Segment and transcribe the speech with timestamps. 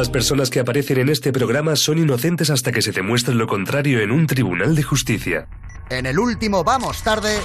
[0.00, 3.46] Todas las personas que aparecen en este programa son inocentes hasta que se demuestre lo
[3.46, 5.46] contrario en un tribunal de justicia.
[5.90, 7.36] En el último Vamos Tarde.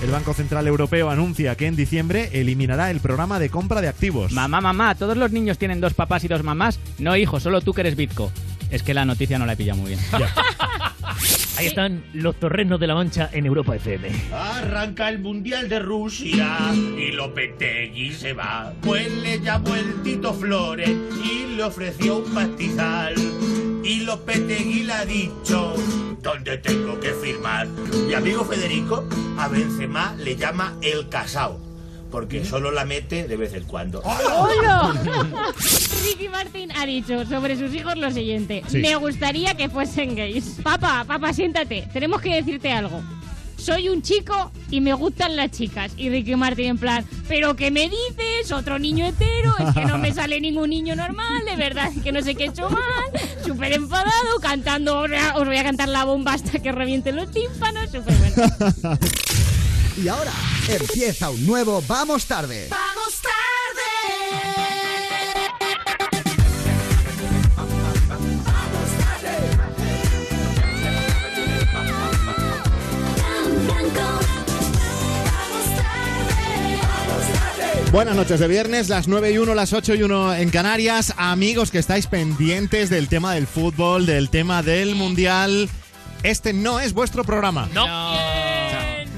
[0.00, 4.30] El Banco Central Europeo anuncia que en diciembre eliminará el programa de compra de activos.
[4.30, 6.78] Mamá, mamá, todos los niños tienen dos papás y dos mamás.
[7.00, 8.30] No, hijo, solo tú que eres Bitco.
[8.70, 10.00] Es que la noticia no la he pillado muy bien.
[11.56, 14.10] Ahí están los torrenos de la Mancha en Europa FM.
[14.32, 18.72] Arranca el Mundial de Rusia y Lopetegui se va.
[18.82, 23.14] Pues le llamó el Tito Flores y le ofreció un pastizal.
[23.84, 25.74] Y Lopetegui le ha dicho
[26.22, 27.68] dónde tengo que firmar.
[27.68, 29.06] Mi amigo Federico
[29.38, 31.63] a Benzema le llama el casao.
[32.14, 34.00] Porque solo la mete de vez en cuando.
[34.04, 34.94] ¡Hola!
[36.04, 38.62] Ricky Martin ha dicho sobre sus hijos lo siguiente.
[38.68, 38.78] Sí.
[38.78, 40.58] Me gustaría que fuesen gays.
[40.62, 41.88] Papá, papá, siéntate.
[41.92, 43.02] Tenemos que decirte algo.
[43.56, 45.90] Soy un chico y me gustan las chicas.
[45.96, 48.52] Y Ricky Martin en plan, ¿pero qué me dices?
[48.52, 49.52] ¿Otro niño hetero?
[49.58, 52.48] Es que no me sale ningún niño normal, de verdad, que no sé qué he
[52.50, 52.84] hecho mal.
[53.44, 57.16] Súper enfadado, cantando, os voy a- os voy a cantar la bomba hasta que revienten
[57.16, 57.90] los tímpanos.
[57.90, 58.98] Súper bueno.
[59.96, 60.32] Y ahora
[60.68, 62.66] empieza un nuevo Vamos Tarde.
[62.68, 63.34] Vamos tarde.
[77.92, 81.14] Buenas noches de viernes, las 9 y 1, las 8 y 1 en Canarias.
[81.16, 85.68] Amigos que estáis pendientes del tema del fútbol, del tema del mundial.
[86.24, 87.68] Este no es vuestro programa.
[87.72, 87.86] No.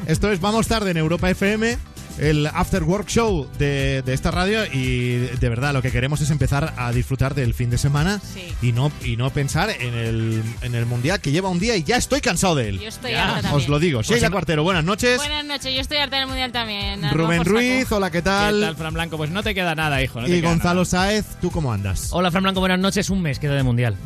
[0.07, 1.79] Esto es Vamos Tarde en Europa FM,
[2.19, 6.31] el After Work Show de, de esta radio y de verdad lo que queremos es
[6.31, 8.53] empezar a disfrutar del fin de semana Sí.
[8.63, 11.83] y no y no pensar en el, en el mundial que lleva un día y
[11.83, 12.81] ya estoy cansado de él.
[12.81, 13.55] Yo estoy Ya, harta también.
[13.63, 14.03] Os lo digo.
[14.03, 15.19] Sheila Cuartero, buenas noches.
[15.19, 17.01] Buenas noches, yo estoy harta del mundial también.
[17.01, 17.45] tomar Rubén.
[17.45, 18.61] Ruiz, hola, ¿qué ¿Qué tal?
[18.63, 19.17] tal, Fran Blanco?
[19.19, 20.21] Pues no te queda nada, hijo.
[20.21, 20.85] no y Gonzalo nada.
[20.87, 22.09] Sáez, ¿tú cómo andas?
[22.13, 23.11] Hola, Fran Blanco, buenas noches.
[23.11, 23.97] Un mes queda de mundial.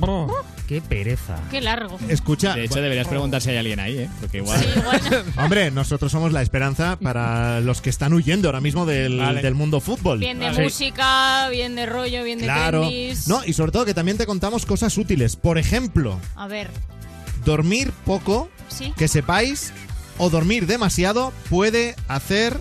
[0.67, 1.37] Qué pereza.
[1.51, 1.99] Qué largo.
[2.09, 4.09] Escucha, De hecho, deberías preguntar si hay alguien ahí, ¿eh?
[4.21, 4.61] Porque igual...
[4.61, 5.25] Sí, igual.
[5.37, 9.43] hombre, nosotros somos la esperanza para los que están huyendo ahora mismo del, Vale.
[9.43, 10.21] del mundo fútbol.
[10.21, 10.63] Bien de Vale.
[10.65, 12.81] música, bien de rollo, bien de Claro.
[12.81, 13.29] tenis.
[13.29, 15.37] No, y sobre todo que también te contamos cosas útiles.
[15.37, 16.71] Por ejemplo, A ver,
[17.45, 18.95] dormir poco, sí.
[18.97, 19.75] que sepáis,
[20.17, 22.59] o dormir demasiado puede hacer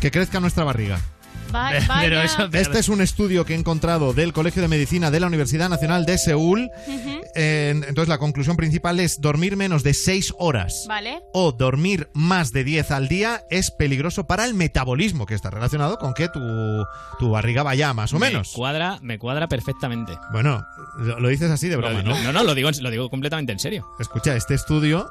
[0.00, 1.00] que crezca nuestra barriga.
[1.54, 1.70] Va-
[2.00, 5.26] Pero eso- Este es un estudio que he encontrado del Colegio de Medicina de la
[5.26, 6.70] Universidad Nacional de Seúl.
[7.34, 10.86] Eh, entonces, la conclusión principal es dormir menos de 6 horas.
[10.88, 11.20] Vale.
[11.32, 15.98] o dormir más de 10 al día es peligroso para el metabolismo, que está relacionado
[15.98, 16.40] con que tu,
[17.18, 18.50] tu barriga vaya más o menos.
[18.52, 20.12] Me cuadra, me cuadra perfectamente.
[20.32, 20.64] Bueno,
[20.98, 22.22] lo, lo dices así de broma, Lo- ¿no?
[22.22, 23.86] No, no, lo digo, lo digo completamente en serio.
[23.98, 25.08] Escucha, este estudio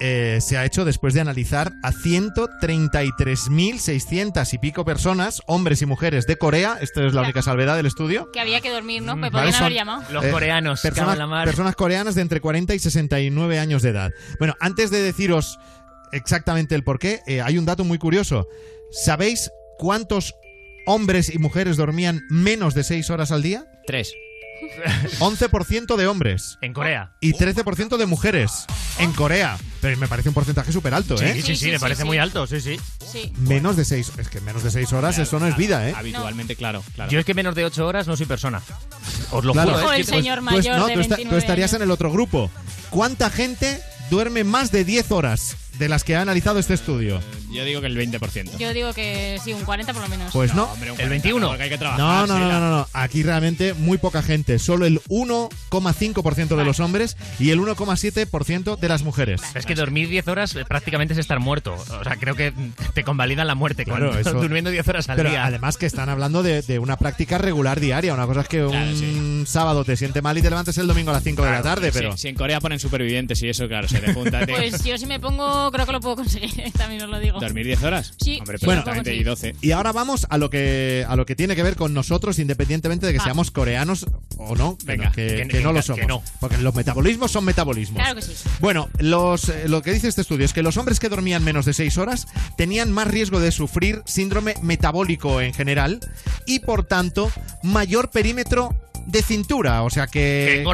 [0.00, 6.26] eh, se ha hecho después de analizar a 133.600 y pico personas, hombres y mujeres
[6.26, 6.78] de Corea.
[6.80, 8.30] Esta es la única salvedad del estudio.
[8.32, 9.16] Que había que dormir, ¿no?
[9.16, 10.02] Me Vale, podrían haber llamado.
[10.12, 10.80] Los Eh, coreanos.
[10.80, 11.44] Personas, la mar.
[11.46, 14.10] personas coreanas de entre 40 y 69 años de edad.
[14.38, 15.58] Bueno, antes de deciros
[16.12, 18.46] exactamente el porqué, eh, hay un dato muy curioso.
[18.90, 20.34] ¿Sabéis cuántos
[20.86, 23.64] hombres y mujeres dormían menos de 6 horas al día?
[23.86, 24.12] Tres.
[25.18, 27.12] 11% de hombres En Corea.
[27.20, 28.66] y 13% de mujeres
[28.98, 29.56] en Corea.
[29.80, 31.34] Pero me parece un porcentaje súper alto, Sí, ¿eh?
[31.34, 32.06] sí, sí, Sí, sí, me sí, parece sí.
[32.06, 32.78] muy alto, sí, sí.
[33.10, 33.32] Sí.
[33.38, 35.94] Menos de 6, es que menos de 6 horas Claro, eso no es vida, ¿eh?
[35.96, 37.10] Habitualmente, claro, claro.
[37.10, 38.60] Yo es que menos de 8 horas no soy persona.
[39.30, 39.70] Os lo Claro.
[39.72, 39.96] juro, Ojo, ¿eh?
[40.00, 41.76] el Que- señor Tú, mayor no, de tú, esta- 29 tú estarías años.
[41.80, 42.50] en el otro grupo.
[42.90, 43.80] ¿Cuánta gente
[44.10, 47.20] duerme más de 10 horas de las que ha analizado este estudio?
[47.58, 48.56] Yo digo que el 20%.
[48.58, 50.32] Yo digo que sí, un 40 por lo menos.
[50.32, 50.64] Pues no.
[50.64, 51.48] hombre, El 40, 21.
[51.48, 52.00] porque hay que trabajar.
[52.00, 52.88] No, no, no, no, no.
[52.92, 54.58] Aquí realmente muy poca gente.
[54.58, 59.40] Solo el 1,5% de los hombres y el 1,7% de las mujeres.
[59.54, 61.74] Es que dormir 10 horas eh, prácticamente es estar muerto.
[61.74, 62.52] O sea, creo que
[62.94, 65.44] te convalidan la muerte Claro, con, eso- durmiendo 10 horas al Pero día.
[65.46, 68.14] además que están hablando de, de una práctica regular diaria.
[68.14, 71.10] Una cosa es que Claro, un sábado te siente mal y te levantes el domingo
[71.10, 72.12] a las 5 de la tarde, pero...
[72.12, 74.40] Si, si en Corea ponen supervivientes y eso, claro, se le junta.
[74.48, 77.38] Pues yo si me pongo, creo que lo puedo conseguir, también os lo digo.
[77.48, 78.14] ¿Dormir 10 horas?
[78.22, 79.54] Sí, Hombre, perfectamente, lo y puedo 12.
[79.60, 83.06] Y ahora vamos a lo que a lo que tiene que ver con nosotros, independientemente
[83.06, 83.24] de que Ah.
[83.24, 84.06] seamos coreanos
[84.36, 86.06] o no, que, Venga, no- que, que- que no lo que somos.
[86.06, 86.22] no.
[86.40, 88.00] Porque los metabolismos son metabolismos.
[88.02, 88.32] Claro que sí.
[88.60, 91.64] Bueno, los, eh, lo que dice este estudio es que los hombres que dormían menos
[91.66, 96.00] de 6 horas tenían más riesgo de sufrir síndrome metabólico en general
[96.46, 97.30] y por tanto
[97.62, 98.74] mayor perímetro
[99.06, 100.64] de cintura, o sea que,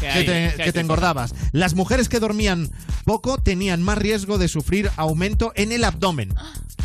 [0.00, 1.34] Que te, hay- que engordabas.
[1.52, 2.70] Las mujeres que dormían
[3.04, 6.32] poco tenían más riesgo de sufrir aumento en el abdomen.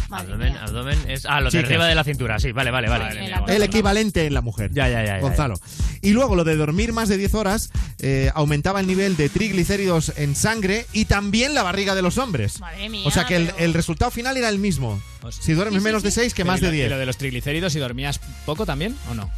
[0.10, 0.64] Madre Abdomen, mía.
[0.64, 1.26] abdomen es.
[1.26, 3.10] Ah, lo de arriba de la cintura, sí, vale, vale, vale.
[3.10, 3.36] El mía.
[3.38, 3.56] abdomen.
[3.56, 4.72] El equivalente en la mujer.
[4.72, 5.60] Ya, ya, ya, ya, Gonzalo.
[6.02, 10.14] Y luego lo de dormir más de 10 horas eh, aumentaba el nivel de triglicéridos
[10.18, 12.60] en sangre y también la barriga de los hombres.
[12.60, 13.08] Madre mía.
[13.08, 15.02] O sea que el, pero- el resultado final era el mismo.
[15.24, 15.44] Hostia.
[15.44, 16.20] Si duermes Sí, sí, menos de sí.
[16.22, 16.90] 6 que Pero más ¿y de lo- ¿Y 10.
[16.92, 19.32] lo de los triglicéridos, si dormías poco también o no?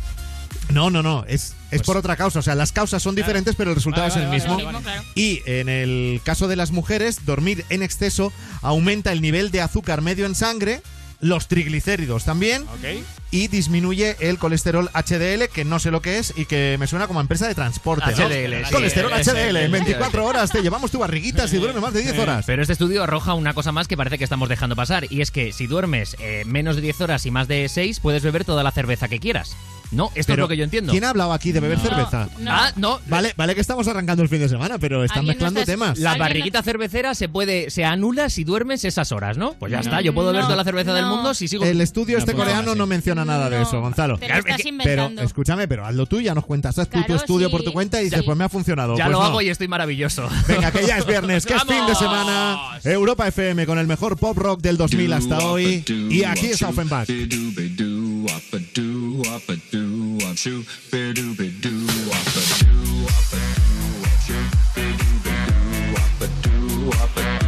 [0.70, 2.40] No, no, no, es, es Pues- por otra causa.
[2.40, 4.72] O sea, las causas son diferentes, pero el resultado Vale, es el vale, mismo.
[4.74, 5.02] vale, vale.
[5.16, 8.32] Y en el caso de las mujeres, dormir en exceso
[8.62, 10.82] aumenta el nivel de azúcar medio en sangre,
[11.20, 12.66] los triglicéridos también,
[13.32, 17.08] y disminuye el colesterol HDL, que no sé lo que es y que me suena
[17.08, 18.06] como empresa de transporte.
[18.12, 18.28] ¿no?
[18.28, 22.02] HDL, Colesterol HDL, en ese, 24 horas te llevamos tu barriguita si duermes más de
[22.04, 22.46] 10 horas.
[22.46, 25.32] Pero este estudio arroja una cosa más que parece que estamos dejando pasar, y es
[25.32, 28.62] que si duermes eh, menos de 10 horas y más de 6, puedes beber toda
[28.64, 29.56] la cerveza que quieras.
[29.92, 30.92] No, esto es lo que yo entiendo.
[30.92, 32.30] ¿Quién ha hablado aquí de beber No, cerveza?
[32.40, 32.52] no.
[32.52, 33.00] Ah, no.
[33.08, 35.98] Vale, vale que estamos arrancando el fin de semana, pero están mezclando está- temas.
[36.00, 39.54] La ¿Alguien barriguita cervecera se puede se anula si duermes esas horas, ¿no?
[39.54, 41.80] Pues ya está, yo puedo beber No, toda la cerveza del mundo si sigo El
[41.82, 44.18] estudio No, este coreano no menciona nada de eso, Gonzalo.
[44.18, 45.22] Te lo estás es que- Pero inventando.
[45.24, 47.52] escúchame, pero hazlo tú, ya nos cuentas haz tú tu estudio sí.
[47.52, 48.26] por tu cuenta y dices, Sí.
[48.26, 48.98] pues me ha funcionado.
[48.98, 49.26] Ya Pues lo no.
[49.26, 50.28] hago y estoy maravilloso.
[50.48, 52.58] Venga, que ya es viernes, que es fin de semana.
[52.84, 55.84] Europa FM con el mejor pop rock del 2000 hasta hoy.
[56.10, 57.08] Y aquí es Offenbach.
[58.36, 63.06] up a do up a do up shoo be do be do up a do
[63.06, 64.46] up a do up shoo
[64.76, 67.47] be do be do up a do up a do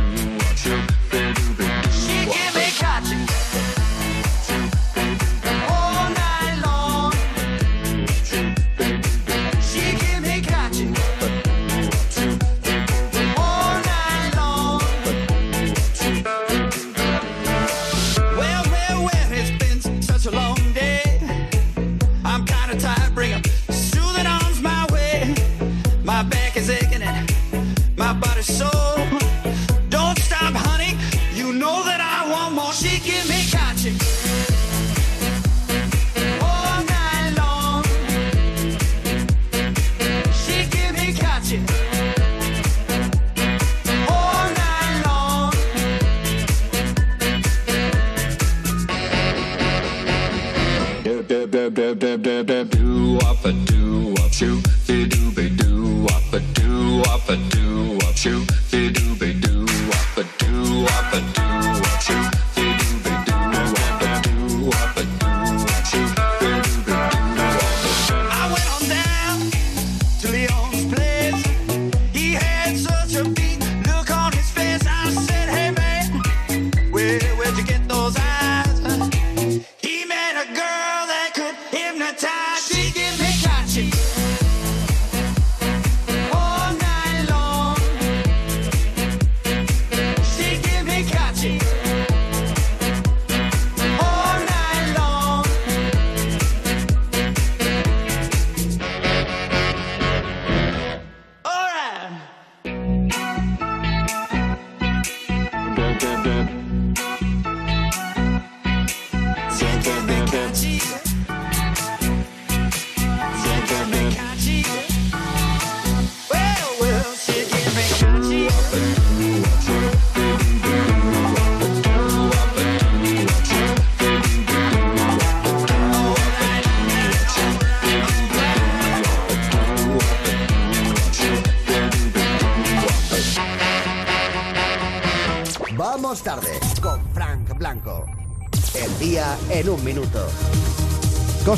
[70.19, 70.68] to Leon.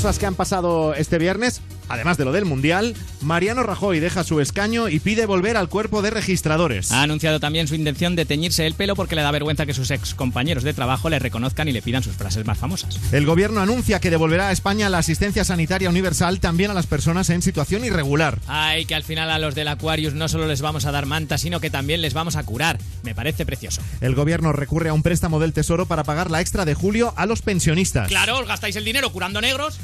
[0.02, 1.61] Cosas que han pasado este viernes,
[2.02, 6.02] además de lo del Mundial, Mariano Rajoy deja su escaño y pide volver al cuerpo
[6.02, 6.92] de registradores.
[6.92, 9.92] Ha anunciado también su intención de teñirse el pelo porque le da vergüenza que sus
[9.92, 13.00] ex compañeros de trabajo le reconozcan y le pidan sus frases más famosas.
[13.12, 17.30] El gobierno anuncia que devolverá a España la asistencia sanitaria universal también a las personas
[17.30, 18.40] en situación irregular.
[18.48, 21.38] Ay, que al final a los del Aquarius no solo les vamos a dar manta,
[21.38, 22.80] sino que también les vamos a curar.
[23.04, 23.84] Me parece precioso.
[24.02, 27.28] El gobierno recurre a un préstamo del Tesoro para pagar la extra de julio a
[27.28, 28.08] los pensionistas.
[28.08, 29.78] Claro, os gastáis el dinero curando negros.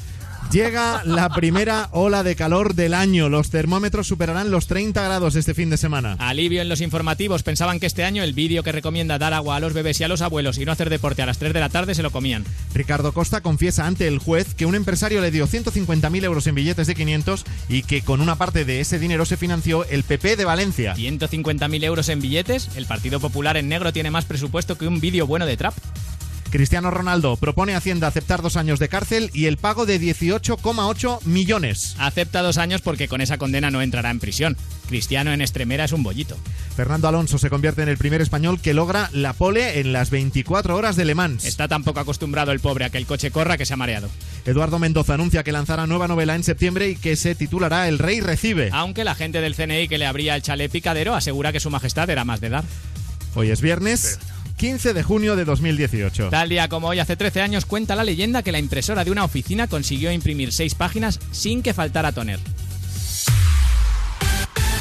[0.52, 3.28] Llega la primera ola de calor del año.
[3.28, 6.16] Los termómetros superarán los 30 grados este fin de semana.
[6.20, 7.44] Alivio en los informativos.
[7.44, 10.08] Pensaban que este año el vídeo que recomienda dar agua a los bebés y a
[10.08, 12.46] los abuelos y no hacer deporte a las 3 de la tarde se lo comían.
[12.74, 16.88] Ricardo Costa confiesa ante el juez que un empresario le dio 150.000 euros en billetes
[16.88, 20.46] de 500 y que con una parte de ese dinero se financió el PP de
[20.46, 20.96] Valencia.
[20.96, 22.70] 150.000 euros en billetes.
[22.78, 25.74] El Partido Popular en negro tiene más presupuesto que un vídeo bueno de trap.
[26.50, 31.24] Cristiano Ronaldo propone a Hacienda aceptar dos años de cárcel y el pago de 18,8
[31.26, 31.96] millones.
[32.00, 34.56] Acepta dos años porque con esa condena no entrará en prisión.
[34.88, 36.38] Cristiano en Extremera es un bollito.
[36.76, 40.76] Fernando Alonso se convierte en el primer español que logra la pole en las 24
[40.76, 41.44] horas de Le Mans.
[41.44, 44.10] Está tan poco acostumbrado el pobre a que el coche corra que se ha mareado.
[44.46, 48.22] Eduardo Mendoza anuncia que lanzará nueva novela en septiembre y que se titulará El Rey
[48.22, 48.70] Recibe.
[48.72, 52.10] Aunque la gente del CNI que le abría el chalet picadero asegura que su majestad
[52.10, 52.64] era más de dar.
[53.36, 54.18] Hoy es viernes
[54.58, 56.30] 15 de junio de 2018.
[56.30, 59.24] Tal día como hoy, hace 13 años, cuenta la leyenda que la impresora de una
[59.24, 62.40] oficina consiguió imprimir seis páginas sin que faltara toner.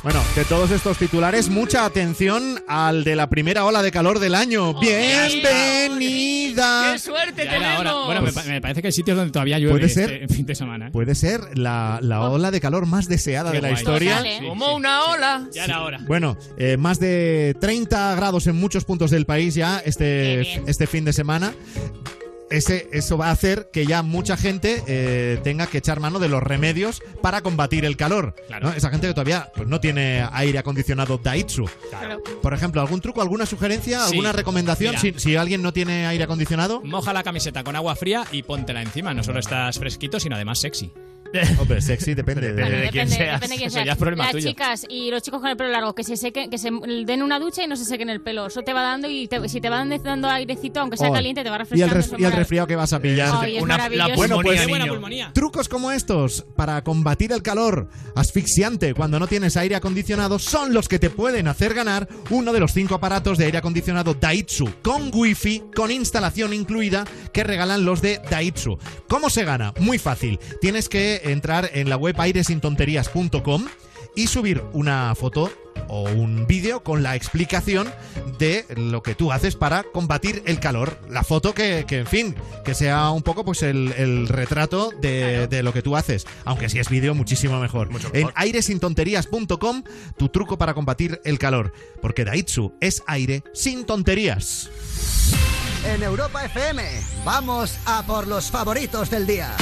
[0.07, 4.37] Bueno, de todos estos titulares, mucha atención al de la primera ola de calor del
[4.37, 4.79] año.
[4.79, 6.93] ¡Bienvenida!
[6.93, 8.07] ¡Qué suerte Ya tenemos!
[8.07, 10.13] Bueno, me, me parece que hay sitios donde todavía llueve ¿Puede ser?
[10.13, 10.87] este fin de semana.
[10.87, 10.91] ¿eh?
[10.93, 13.79] Puede ser la, la ola de calor más deseada Qué de la guay.
[13.81, 14.23] historia.
[14.47, 15.49] Como una ola.
[15.53, 15.99] Ya era hora.
[16.07, 21.05] Bueno, eh, más de 30 grados en muchos puntos del país ya este, este fin
[21.05, 21.53] de semana.
[22.49, 26.29] Ese, eso va a hacer que ya mucha gente eh, tenga que echar mano de
[26.29, 28.35] los remedios para combatir el calor.
[28.47, 28.69] Claro.
[28.69, 28.75] ¿no?
[28.75, 31.65] Esa gente que todavía pues, no tiene aire acondicionado Daitsu.
[31.91, 32.23] Claro.
[32.43, 34.12] Por ejemplo, ¿algún truco, alguna sugerencia, Sí.
[34.12, 34.97] alguna recomendación?
[34.99, 38.83] Si, si alguien no tiene aire acondicionado, Moja la camiseta con agua fría y póntela
[38.83, 39.12] encima.
[39.12, 40.93] No solo estás fresquito, sino además sexy.
[41.61, 42.52] hombre, sexy depende.
[42.52, 43.40] Depende de- de quién depende, seas.
[43.40, 43.87] depende de quién Eso seas.
[43.87, 44.49] ya es problema Las tuyo.
[44.49, 46.71] chicas y los chicos con el pelo largo que se sequen, que se
[47.04, 48.47] den una ducha y no se sequen el pelo.
[48.47, 51.12] Eso te va dando y te- si te van dando airecito, aunque sea Oh.
[51.12, 51.95] caliente, te va y el, refrescando.
[51.95, 53.47] res- eso y el resfriado que vas a pillar.
[53.49, 54.14] Es Una- la maravilloso.
[54.16, 54.95] Bueno, pues- ¡Qué Pulmonía, buena niño.
[54.95, 55.30] pulmonía!
[55.35, 60.88] Trucos como estos para combatir el calor asfixiante cuando no tienes aire acondicionado son los
[60.88, 65.11] que te pueden hacer ganar uno de los cinco aparatos de aire acondicionado Daitsu con
[65.12, 68.78] wifi con instalación incluida que regalan los de Daitsu.
[69.09, 69.73] ¿Cómo se gana?
[69.78, 70.38] Muy fácil.
[70.61, 73.66] Tienes que entrar en la web airesintonterías.com
[74.14, 75.52] y subir una foto
[75.88, 77.92] o un vídeo con la explicación
[78.38, 80.99] de lo que tú haces para combatir el calor.
[81.08, 85.46] La foto que, que, en fin, que sea un poco pues el, el retrato de,
[85.46, 86.26] de lo que tú haces.
[86.44, 87.90] Aunque si es vídeo, muchísimo mejor.
[88.12, 89.85] En airesintonterías.com,
[90.16, 91.73] tu truco para combatir el calor.
[92.00, 94.70] Porque Daitsu es aire sin tonterías.
[95.85, 96.82] En Europa FM,
[97.25, 99.54] vamos a por los favoritos del día.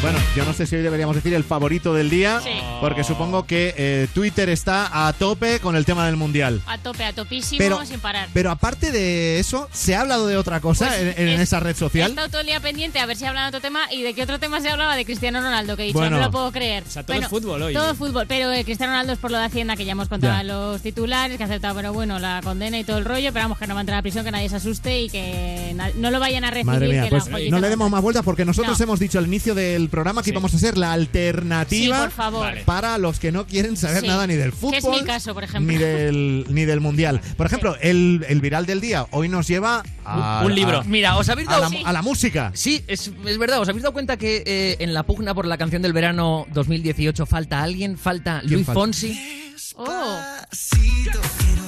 [0.00, 2.50] Bueno, yo no sé si hoy deberíamos decir el favorito del día, Sí.
[2.80, 6.62] porque supongo que eh, Twitter está a tope con el tema del Mundial.
[6.66, 8.28] A tope, a topísimo, Pero- sin parar.
[8.32, 11.58] Pero aparte de eso, ¿se ha hablado de otra cosa Pues en, en es- esa
[11.58, 12.10] red He social?
[12.10, 14.22] estado todo el día pendiente a ver si hablan de otro tema y de qué
[14.22, 16.12] otro tema se hablaba de Cristiano Ronaldo, que he dicho, Bueno.
[16.12, 16.84] no me lo puedo creer.
[16.86, 17.74] O sea, todo Bueno, es fútbol hoy.
[17.74, 20.08] Todo es fútbol, pero eh, Cristiano Ronaldo es por lo de Hacienda, que ya hemos
[20.08, 20.42] contado Ya.
[20.42, 23.46] en los titulares, que ha aceptado, pero bueno, la condena y todo el rollo, pero
[23.46, 25.74] vamos, que no va a entrar a la prisión, que nadie se asuste y que
[25.96, 26.66] no lo vayan a recibir.
[26.66, 28.84] Madre mía, que pues la no le demos más vueltas porque nosotros No.
[28.84, 30.30] hemos dicho al inicio del programa que Sí.
[30.32, 32.40] íbamos a ser la Sí, alternativa por favor.
[32.46, 32.62] Vale.
[32.64, 34.06] para los que no quieren saber Sí.
[34.06, 34.74] nada ni del Que fútbol.
[34.94, 35.72] es mi caso, por ejemplo.
[35.72, 37.20] Ni del, ni del mundial.
[37.36, 40.78] Por ejemplo, el, el viral del día hoy nos lleva a, Un libro.
[40.80, 42.50] a- Mira, ¿os habéis a dado la, mu- a la música.
[42.54, 43.60] Sí, es, es verdad.
[43.60, 47.26] ¿Os habéis dado cuenta que eh, en la pugna por la canción del verano 2018
[47.26, 47.96] falta alguien?
[47.98, 48.80] Falta ¿Quién Luis falta?
[48.80, 49.47] Fonsi.
[49.76, 50.20] Oh,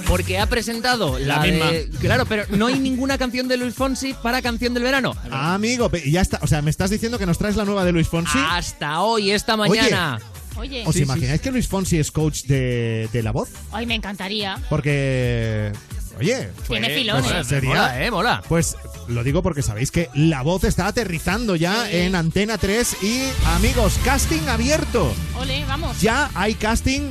[0.07, 1.71] Porque ha presentado la, La misma.
[1.71, 5.15] de- Claro, pero no hay ninguna canción de Luis Fonsi para canción del verano.
[5.31, 6.39] Ah, amigo, ya está.
[6.41, 8.37] O sea, me estás diciendo que nos traes la nueva de Luis Fonsi.
[8.49, 10.19] Hasta hoy, esta mañana.
[10.57, 13.49] oye, ¿Os imagináis que Luis Fonsi es coach de, de la voz?
[13.71, 14.57] ay, me encantaría.
[14.69, 15.71] Porque.
[16.19, 17.31] Oye, Tiene Pues, filones.
[17.31, 18.43] pues, sería- Mola, eh, mola.
[18.47, 18.75] Pues
[19.07, 21.95] lo digo porque sabéis que la voz está aterrizando ya Sí.
[21.97, 23.23] en Antena 3 y
[23.55, 25.11] amigos, casting abierto.
[25.39, 25.99] Ole, vamos.
[26.01, 27.09] Ya hay casting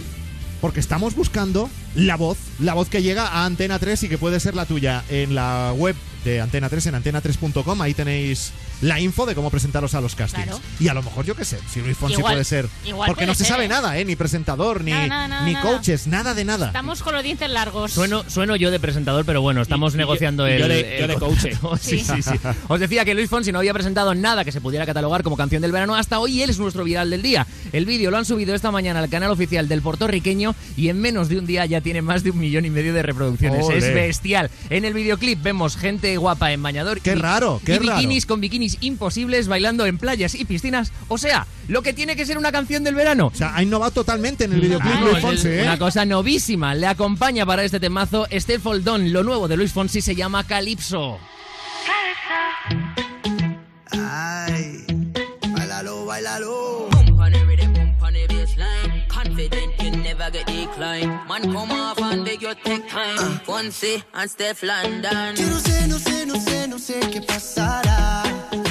[0.61, 4.41] porque estamos buscando la voz, la voz que llega a Antena 3 y que puede
[4.41, 9.27] ser la tuya en la web de Antena 3 en antena3.com, ahí tenéis la info
[9.27, 10.47] de cómo presentaros a los castings.
[10.47, 10.61] Claro.
[10.79, 13.27] Y a lo mejor yo qué sé, si Luis Fonsi Igual- puede ser, igual porque
[13.27, 13.69] no se ser, sabe ¿eh?
[13.69, 15.65] nada, eh, ni presentador, ni Nada, nada, nada, ni nada.
[15.67, 16.67] coaches, nada de nada.
[16.69, 17.93] Estamos con los dientes largos.
[17.93, 20.59] Sueno, sueno yo de presentador, pero bueno, estamos Y- y yo- negociando el.
[20.61, 21.59] yo de- el yo de contrato.
[21.61, 21.79] coach.
[21.81, 22.39] sí, sí, sí.
[22.69, 25.61] Os decía que Luis Fonsi no había presentado nada que se pudiera catalogar como canción
[25.63, 25.95] del verano.
[25.95, 27.47] Hasta hoy él es nuestro viral del día.
[27.73, 31.29] El vídeo lo han subido esta mañana al canal oficial del puertorriqueño y en menos
[31.29, 33.69] de un día ya tiene más de un millón y medio de reproducciones.
[33.69, 34.51] Es bestial.
[34.71, 37.01] En el videoclip vemos gente guapa en bañador.
[37.01, 38.29] Qué y- raro, qué y bikinis raro.
[38.35, 40.93] con bikinis imposibles bailando en playas y piscinas.
[41.09, 43.29] O sea, lo que tiene que ser una canción del verano.
[43.33, 45.63] O sea, ha innovado totalmente en el videoclip Claro, Luis Fonsi, ¿eh?
[45.63, 46.75] Una cosa novísima.
[46.75, 49.13] Le acompaña para este temazo Steph Foldón.
[49.13, 51.19] Lo nuevo de Luis Fonsi se llama Calypso.
[53.93, 54.85] Ay,
[55.57, 56.89] bailalo, bailalo.
[56.91, 57.51] Pump on pump.
[59.09, 61.09] Confident you never get decline.
[61.29, 63.41] Man, come off and beg your take time.
[63.47, 65.37] Fonzie and Steph London.
[65.37, 68.23] Yo no sé, no sé, no sé, no sé qué pasará.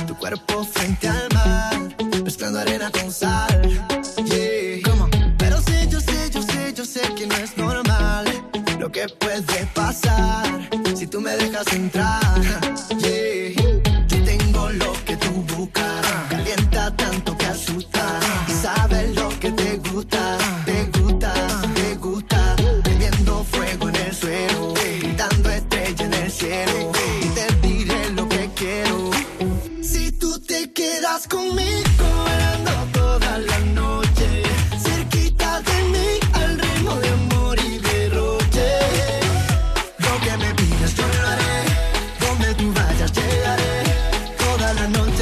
[0.07, 3.61] Tu cuerpo frente al mar, mezclando arena con sal.
[4.25, 4.79] Yeah.
[5.37, 8.25] Pero sé, yo sé, yo sé, yo sé que no es normal
[8.79, 12.19] lo que puede pasar si tú me dejas entrar.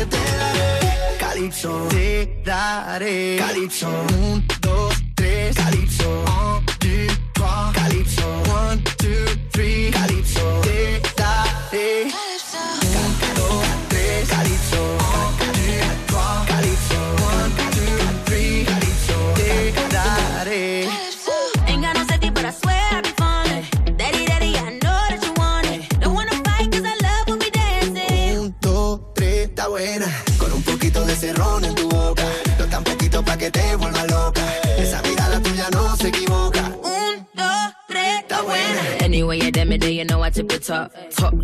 [0.06, 1.18] te daré.
[1.20, 3.38] Calipso, te daré.
[3.38, 3.89] Calipso,
[4.20, 5.56] un, dos, tres.
[5.56, 6.66] Calipso, oh.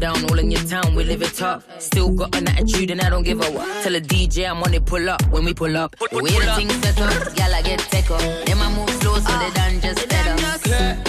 [0.04, 1.64] Down, all in your town, we live it top.
[1.80, 3.68] Still got an attitude and I don't give a what.
[3.84, 5.96] Tell a DJ I'm on it, pull up when we pull up.
[6.12, 8.20] We the things set up, y'all I get take up.
[8.46, 10.36] Then I move slow so they done just better.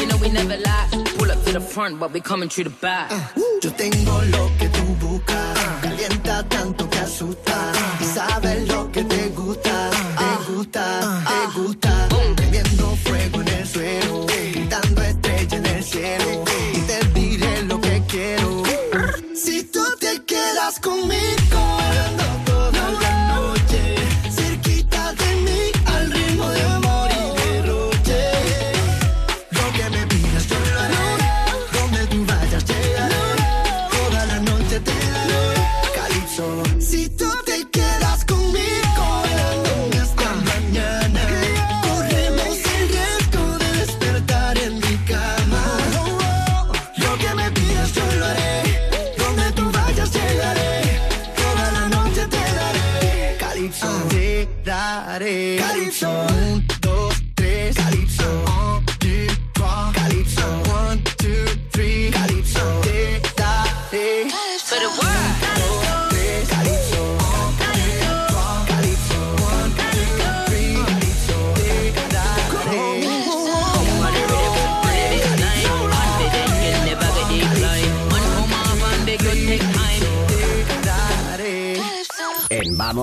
[0.01, 0.89] You know we never lie.
[1.19, 3.11] Pull up to the front, but we coming through the back.
[3.11, 5.59] Uh, yo tengo lo que tú buscas.
[5.83, 7.73] Calienta tanto que asusta.
[8.01, 9.44] Y sabes lo que te gusta.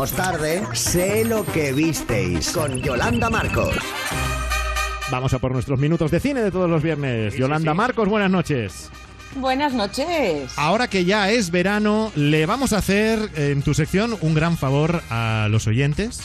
[0.02, 3.76] En Vamos Tarde, sé lo que visteis con Yolanda Marcos.
[5.12, 7.36] Vamos a por nuestros minutos de cine de todos los viernes.
[7.36, 8.90] Yolanda Marcos, buenas noches.
[9.36, 10.54] Buenas noches.
[10.58, 15.04] Ahora que ya es verano, le vamos a hacer en tu sección un gran favor
[15.12, 16.22] a los oyentes,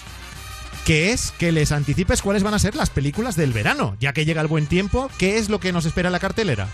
[0.86, 4.24] que es que les anticipes cuáles van a ser las películas del verano, ya que
[4.24, 6.66] llega el buen tiempo, ¿qué es lo que nos espera en la cartelera?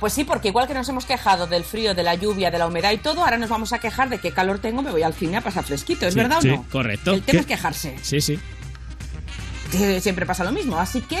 [0.00, 2.66] Pues sí, porque igual que nos hemos quejado del frío, de la lluvia, de la
[2.68, 5.12] humedad y todo, ahora nos vamos a quejar de qué calor tengo, me voy al
[5.14, 6.64] cine a pasar fresquito, ¿es Sí, verdad sí, o no?
[6.70, 7.12] correcto.
[7.14, 7.40] El tema ¿Qué?
[7.40, 7.96] es quejarse.
[8.02, 8.38] Sí, sí.
[10.00, 11.18] Siempre pasa lo mismo, así que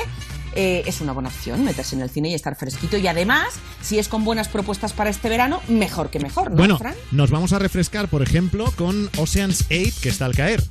[0.54, 2.96] eh, es una buena opción meterse en el cine y estar fresquito.
[2.96, 3.48] Y además,
[3.82, 6.94] si es con buenas propuestas para este verano, mejor que mejor, ¿no, bueno, Fran?
[7.10, 10.62] nos vamos a refrescar, por ejemplo, con Ocean's 8, que está al caer.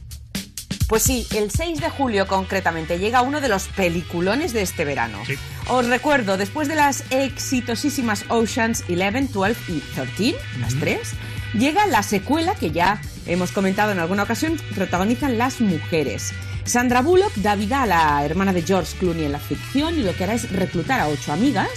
[0.88, 5.20] Pues sí, el 6 de julio concretamente llega uno de los peliculones de este verano.
[5.68, 11.12] Os recuerdo, después de las exitosísimas Oceans 11, 12 y 13, las tres,
[11.54, 16.32] llega la secuela que ya hemos comentado en alguna ocasión, protagonizan las mujeres.
[16.64, 20.16] Sandra Bullock da vida a la hermana de George Clooney en la ficción y lo
[20.16, 21.70] que hará es reclutar a ocho amigas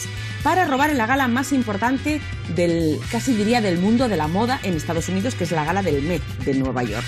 [0.45, 2.21] para robar en la gala más importante
[2.55, 5.83] del, casi diría, del mundo de la moda en Estados Unidos, que es la gala
[5.83, 7.07] del Met de Nueva York.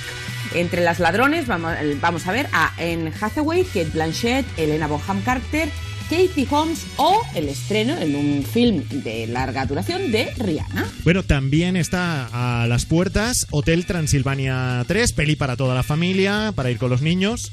[0.55, 5.69] Entre las ladrones vamos, vamos a ver a Anne Hathaway, Kate Blanchett, Elena Bonham Carter,
[6.11, 10.87] Katie Holmes o el estreno en un film de larga duración de Rihanna.
[11.05, 12.29] Bueno, también está
[12.63, 17.01] a las puertas Hotel Transilvania 3, peli para toda la familia, para ir con los
[17.01, 17.51] niños.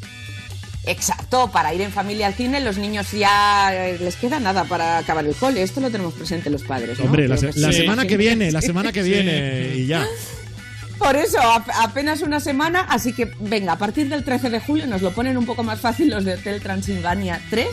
[0.86, 4.98] Exacto, para ir en familia al cine, los niños ya eh, les queda nada para
[4.98, 5.62] acabar el cole.
[5.62, 6.98] Esto lo tenemos presente los padres.
[7.00, 7.06] ¿no?
[7.06, 7.82] Hombre, la, Creo se- que la sí.
[7.82, 9.10] semana que viene, la semana que Sí.
[9.10, 10.06] viene y ya.
[11.00, 14.86] Por eso, ap- apenas una semana, así que venga, a partir del 13 de julio
[14.86, 17.68] nos lo ponen un poco más fácil los de Hotel Transilvania 3,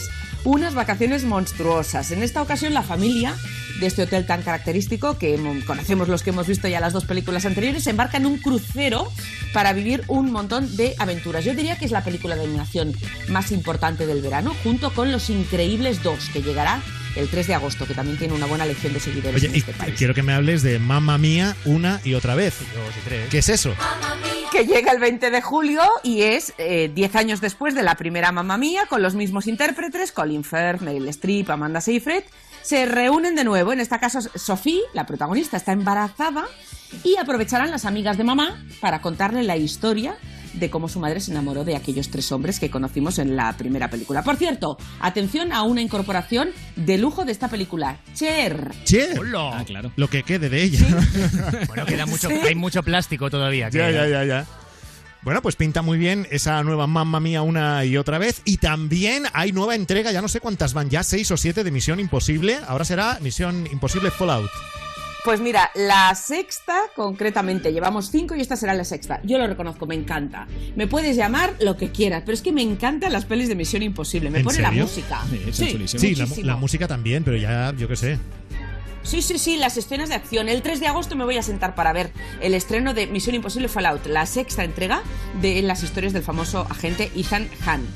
[0.44, 2.12] unas vacaciones monstruosas.
[2.12, 3.34] En esta ocasión la familia
[3.80, 7.44] de este hotel tan característico, que conocemos los que hemos visto ya las dos películas
[7.44, 9.10] anteriores, se embarca en un crucero
[9.52, 11.44] para vivir un montón de aventuras.
[11.44, 12.94] Yo diría que es la película de animación
[13.28, 16.80] más importante del verano, junto con Los Increíbles 2, que llegará
[17.16, 19.58] el 3 de agosto, que también tiene una buena lección de seguidores Oye, en y
[19.58, 19.94] este país.
[19.96, 22.54] quiero que me hables de Mamma Mía una y otra vez.
[23.30, 23.74] ¿Qué es eso?
[24.52, 28.32] que llega el 20 de julio y es eh, 10 años después de la primera
[28.32, 32.22] Mamma Mía, con los mismos intérpretes, Colin Firth, Meryl Streep, Amanda Seyfried,
[32.62, 33.72] se reúnen de nuevo.
[33.72, 36.46] En este caso, Sophie, la protagonista, está embarazada
[37.04, 40.16] y aprovecharán las amigas de mamá para contarle la historia
[40.56, 43.90] de cómo su madre se enamoró de aquellos tres hombres que conocimos en la primera
[43.90, 44.22] película.
[44.22, 48.72] Por cierto, atención a una incorporación de lujo de esta película, Cher.
[48.84, 49.92] Che, Ah, claro.
[49.96, 50.86] lo que quede de ella.
[51.68, 52.34] Bueno, queda mucho, Sí.
[52.34, 53.68] hay mucho plástico todavía.
[53.70, 54.46] ya, ya, ya, ya.
[55.22, 58.42] Bueno, pues pinta muy bien esa nueva Mamma Mía una y otra vez.
[58.44, 61.70] Y también hay nueva entrega, ya no sé cuántas van, ya seis o siete de
[61.72, 62.58] Misión Imposible.
[62.68, 64.48] Ahora será Misión Imposible Fallout.
[65.26, 69.18] Pues mira, la sexta concretamente, llevamos cinco y esta será la sexta.
[69.24, 70.46] Yo lo reconozco, me encanta.
[70.76, 73.82] Me puedes llamar lo que quieras, pero es que me encantan las pelis de Misión
[73.82, 74.30] Imposible.
[74.30, 75.22] Me ¿En pone la música.
[75.50, 76.46] Sí, la, muchísimo.
[76.46, 78.18] la música también, pero ya, yo qué sé.
[79.06, 80.48] Sí, sí, sí, las escenas de acción.
[80.48, 83.68] El 3 de agosto me voy a sentar para ver el estreno de Misión Imposible
[83.68, 85.00] Fallout, la sexta entrega
[85.40, 87.88] de las historias del famoso agente Ethan Hunt.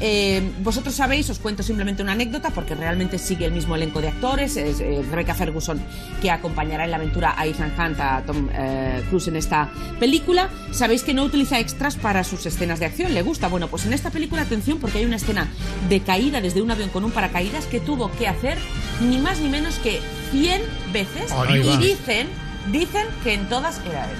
[0.00, 4.08] Eh, vosotros sabéis, os cuento simplemente una anécdota porque realmente sigue el mismo elenco de
[4.08, 4.58] actores.
[4.58, 5.82] Es eh, Rebecca Ferguson
[6.20, 10.50] que acompañará en la aventura a Ethan Hunt, a Tom eh, Cruise en esta película.
[10.70, 13.48] Sabéis que no utiliza extras para sus escenas de acción, le gusta.
[13.48, 15.48] Bueno, pues en esta película, atención, porque hay una escena
[15.88, 18.58] de caída desde un avión con un paracaídas que tuvo que hacer
[19.00, 20.00] ni más ni menos que
[20.30, 20.62] 100
[20.92, 21.32] veces.
[21.32, 21.74] Ahí va.
[21.74, 22.28] y dicen,
[22.72, 24.16] dicen que en todas era él.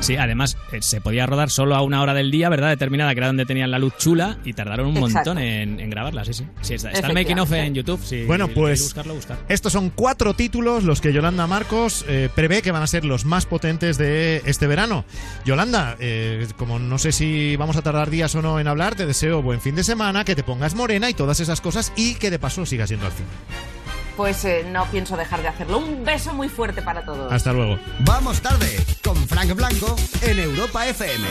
[0.00, 2.68] Sí, además eh, se podía rodar solo a una hora del día, ¿verdad?
[2.68, 5.30] Determinada, que era donde tenían la luz chula y tardaron un Exacto.
[5.30, 6.46] montón en, en grabarla, sí, sí.
[6.60, 8.00] Sí, está, está el making of en YouTube.
[8.04, 9.38] Si Bueno, pues buscarlo, buscar.
[9.48, 13.24] estos son cuatro títulos los que Yolanda Marcos eh, prevé que van a ser los
[13.24, 15.04] más potentes de este verano.
[15.44, 19.04] Yolanda, eh, como no sé si vamos a tardar días o no en hablar, te
[19.04, 22.30] deseo buen fin de semana, que te pongas morena y todas esas cosas y que
[22.30, 23.26] de paso sigas yendo al cine.
[24.18, 25.78] Pues eh, no pienso dejar de hacerlo.
[25.78, 27.32] Un beso muy fuerte para todos.
[27.32, 27.78] Hasta luego.
[28.00, 31.28] Vamos tarde con Frank Blanco en Europa FM.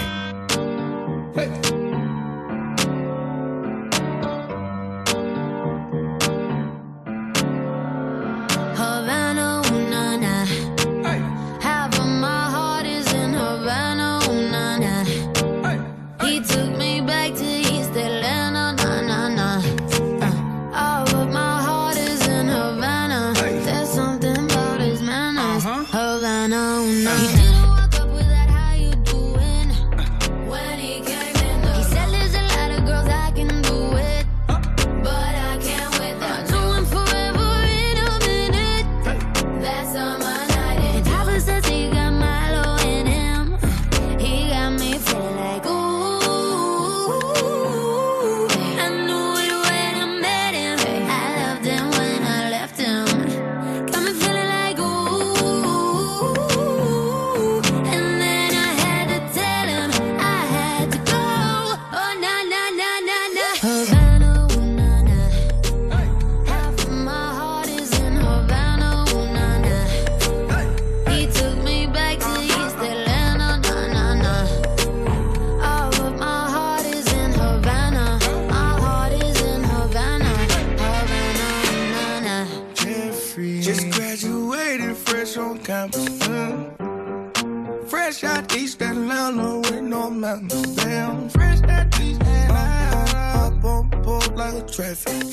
[85.92, 86.28] Campus.
[86.28, 87.90] mm.
[87.90, 90.76] Fresh out East Atlanta with no mountains.
[90.76, 93.64] Damn, fresh out East Atlanta.
[93.64, 95.27] Up on like a traffic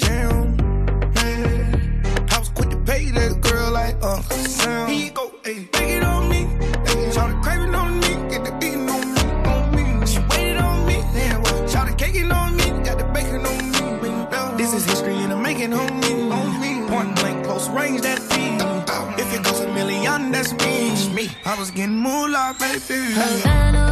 [21.65, 23.15] was getting moolah, baby.
[23.15, 23.84] Havana,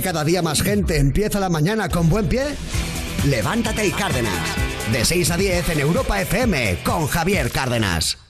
[0.00, 2.44] cada día más gente empieza la mañana con buen pie?
[3.26, 4.32] Levántate y Cárdenas.
[4.92, 8.21] De 6 a 10 en Europa FM con Javier Cárdenas.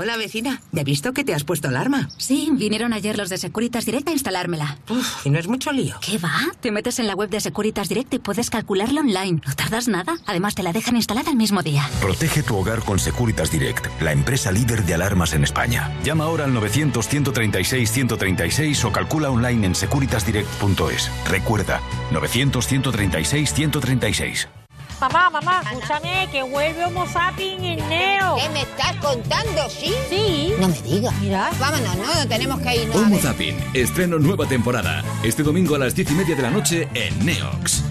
[0.00, 2.08] Hola vecina, ¿ya he visto que te has puesto alarma?
[2.16, 4.78] Sí, vinieron ayer los de Securitas Direct a instalármela.
[4.88, 5.96] Uf, y no es mucho lío.
[6.00, 6.32] ¿Qué va?
[6.58, 9.42] Te metes en la web de Securitas Direct y puedes calcularla online.
[9.46, 10.16] No tardas nada.
[10.24, 11.86] Además, te la dejan instalada el mismo día.
[12.00, 15.92] Protege tu hogar con Securitas Direct, la empresa líder de alarmas en España.
[16.02, 21.10] Llama ahora al 900-136-136 o calcula online en securitasdirect.es.
[21.28, 24.59] Recuerda, 900-136-136.
[25.00, 28.36] Mamá, mamá, escúchame, que vuelve Homo Sapiens en Neo.
[28.36, 29.94] ¿Qué me estás contando, sí?
[30.10, 30.52] Sí.
[30.60, 31.14] No me digas.
[31.22, 31.50] Mira.
[31.58, 32.90] Vámonos, no, no tenemos que ir.
[32.94, 35.02] Homo Zapping, estreno nueva temporada.
[35.22, 37.82] Este domingo a las 10 y media de la noche en Neox.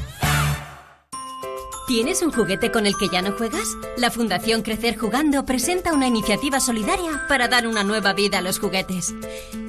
[1.90, 3.76] ¿Tienes un juguete con el que ya no juegas?
[3.98, 8.60] La Fundación Crecer Jugando presenta una iniciativa solidaria para dar una nueva vida a los
[8.60, 9.12] juguetes,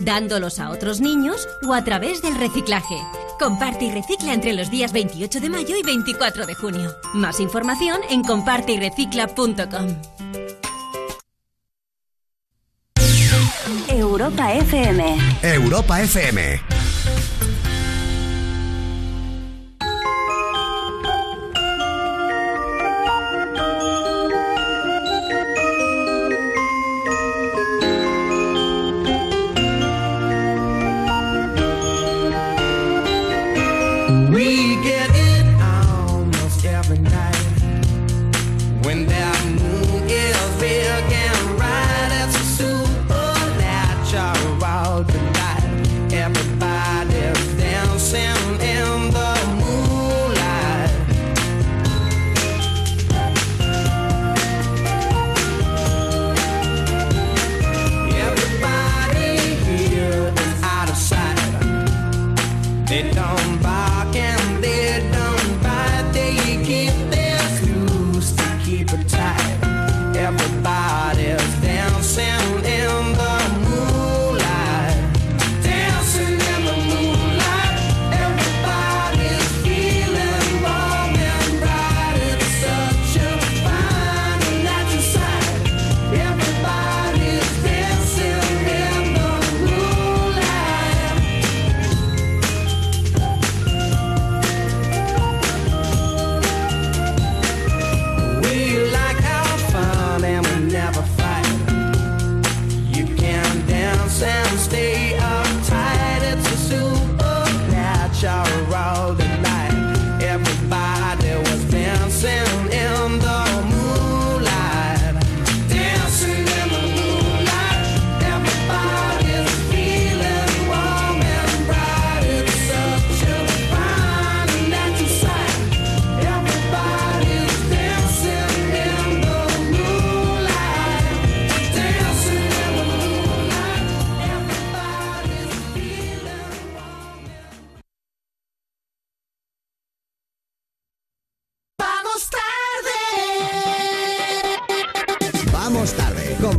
[0.00, 2.96] dándolos a otros niños o a través del reciclaje.
[3.38, 6.94] Comparte y recicla entre los días 28 de mayo y 24 de junio.
[7.14, 9.96] Más información en comparteyrecicla.com.
[13.88, 15.16] Europa FM.
[15.42, 16.60] Europa FM.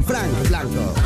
[0.03, 1.00] Frank Blanco.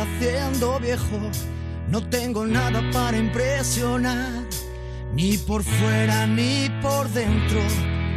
[0.00, 1.20] Haciendo viejo.
[1.88, 4.44] No tengo nada para impresionar.
[5.12, 7.60] Ni por fuera ni por dentro.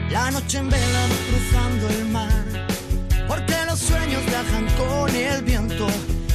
[0.10, 2.68] La noche en vela cruzando el mar.
[3.28, 5.88] Porque los sueños viajan con el viento.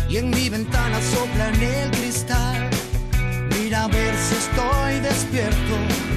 [0.08, 2.70] Y en mi ventana sopla en el cristal.
[3.50, 6.07] Mira a ver si estoy despierto.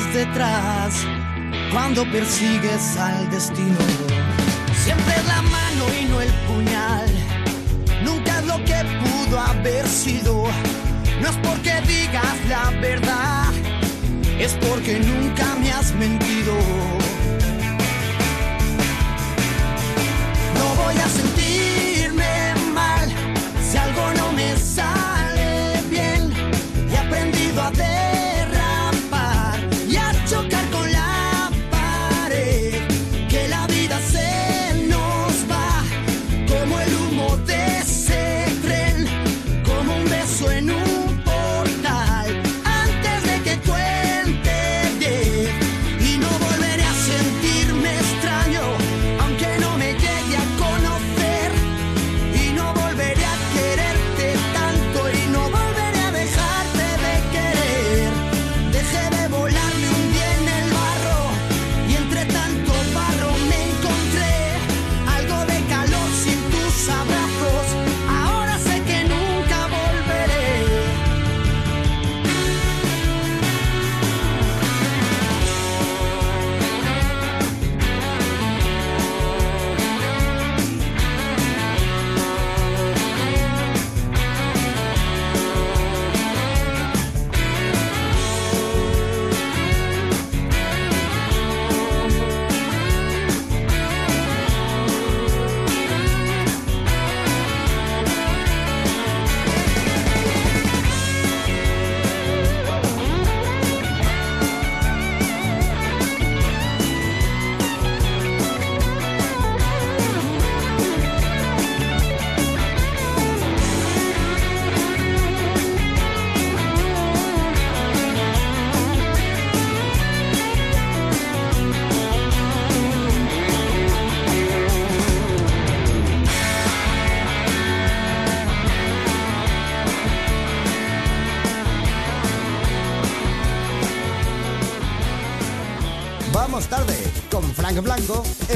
[0.00, 0.94] Detrás
[1.70, 3.76] cuando persigues al destino.
[4.84, 7.06] Siempre es la mano y no el puñal.
[8.02, 10.44] Nunca es lo que pudo haber sido.
[11.20, 13.52] No es porque digas la verdad,
[14.38, 16.54] es porque nunca me has mentido.
[20.54, 21.81] No voy a sentirme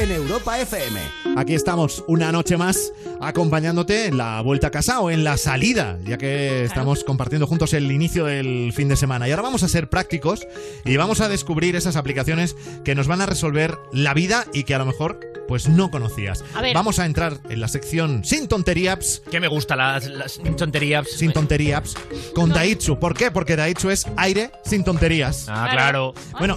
[0.07, 0.99] en Europa FM.
[1.35, 5.99] Aquí estamos una noche más acompañándote en la vuelta a casa o en la salida,
[6.05, 9.27] ya que estamos compartiendo juntos el inicio del fin de semana.
[9.27, 10.47] Y ahora vamos a ser prácticos
[10.85, 14.75] y vamos a descubrir esas aplicaciones que nos van a resolver la vida y que
[14.75, 16.43] a lo mejor pues no conocías.
[16.55, 16.73] A ver.
[16.73, 19.21] Vamos a entrar en la sección sin tonterías.
[19.31, 21.07] Que me gusta las, las tonterías.
[21.09, 21.95] Sin tonterías
[22.35, 22.99] con Daitsu.
[22.99, 23.31] ¿Por qué?
[23.31, 25.45] Porque Daitsu es aire sin tonterías.
[25.49, 26.13] Ah, claro.
[26.37, 26.55] Bueno,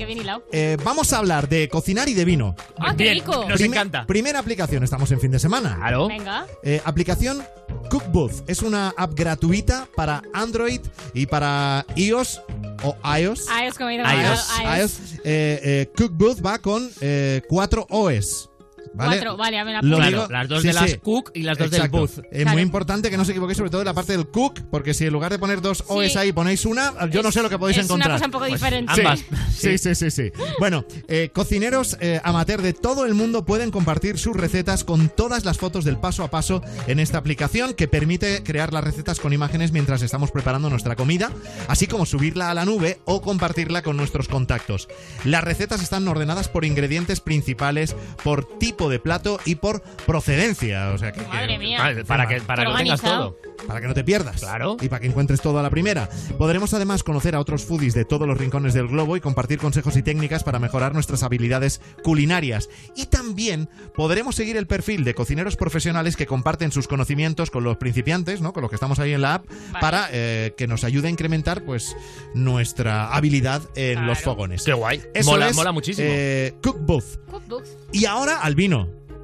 [0.53, 2.55] eh, vamos a hablar de cocinar y de vino.
[2.79, 3.47] Ah, qué rico.
[3.47, 5.77] Prime- Primera aplicación, estamos en fin de semana.
[5.77, 6.09] Claro.
[6.09, 6.47] Venga.
[6.63, 7.43] Eh, aplicación
[7.89, 10.81] Cookbooth es una app gratuita para Android
[11.15, 12.41] y para iOS
[12.83, 13.47] o iOS.
[13.65, 14.05] Es como iOS.
[14.05, 14.99] ah, iOS.
[15.25, 18.50] Eh, eh, Cookbooth va con eh, cuatro OS.
[18.93, 19.17] ¿Vale?
[19.17, 20.01] Cuatro, vale, a ver, apunto.
[20.01, 20.97] digo- las dos sí, de las sí.
[20.99, 21.99] Cook y las dos del Exacto.
[21.99, 22.19] Booth.
[22.31, 22.51] Es Claro.
[22.53, 25.07] muy importante que no os equivoquéis, sobre todo en la parte del Cook, porque si
[25.07, 27.79] en lugar de poner dos OS ahí ponéis una, yo no sé lo que podéis
[27.79, 28.13] es una encontrar.
[28.17, 28.93] cosa un poco diferente.
[28.95, 29.25] Sí, ambas.
[29.57, 30.33] Sí, sí, sí, sí.
[30.59, 35.45] Bueno, eh, cocineros eh, amateur de todo el mundo pueden compartir sus recetas con todas
[35.45, 39.33] las fotos del paso a paso en esta aplicación que permite crear las recetas con
[39.33, 41.31] imágenes mientras estamos preparando nuestra comida,
[41.69, 44.89] así como subirla a la nube o compartirla con nuestros contactos.
[45.25, 50.91] Las recetas están ordenadas por ingredientes principales, por tipo de plato y por procedencia.
[50.95, 51.79] O sea que, que- Madre mía.
[52.07, 53.37] Para que, para que lo tengas todo.
[53.67, 54.41] para que no te pierdas.
[54.41, 54.77] Claro.
[54.81, 56.09] Y para que encuentres todo a la primera.
[56.39, 59.97] Podremos además conocer a otros foodies de todos los rincones del globo y compartir consejos
[59.97, 62.69] y técnicas para mejorar nuestras habilidades culinarias.
[62.97, 67.77] Y también podremos seguir el perfil de cocineros profesionales que comparten sus conocimientos con los
[67.77, 68.53] principiantes, ¿no?
[68.53, 69.47] Con los que estamos ahí en la app,
[69.81, 71.97] para eh, que nos ayude a incrementar, pues,
[72.35, 74.63] nuestra habilidad en los fogones.
[74.65, 75.03] Qué guay.
[75.15, 76.09] Eso mola, es, mola muchísimo.
[76.11, 77.29] eh, Cookbooth.
[77.31, 77.77] Cookbooks.
[77.93, 78.70] Y ahora al vino.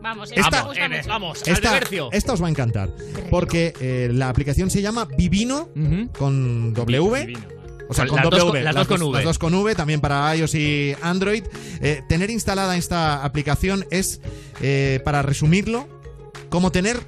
[0.03, 1.09] Vamos, Esta- Vamos, mucho.
[1.09, 1.43] vamos,
[2.13, 2.91] Esta, os va a encantar.
[3.31, 5.69] Porque eh, la aplicación se llama Vivino
[6.19, 7.35] con W.
[7.89, 9.13] O sea, Con las dos las dos con V.
[9.15, 11.45] Las dos con V, también para iOS y Android.
[11.81, 14.21] Eh, tener instalada esta aplicación es,
[14.61, 15.89] eh, para resumirlo,
[16.51, 16.99] como tener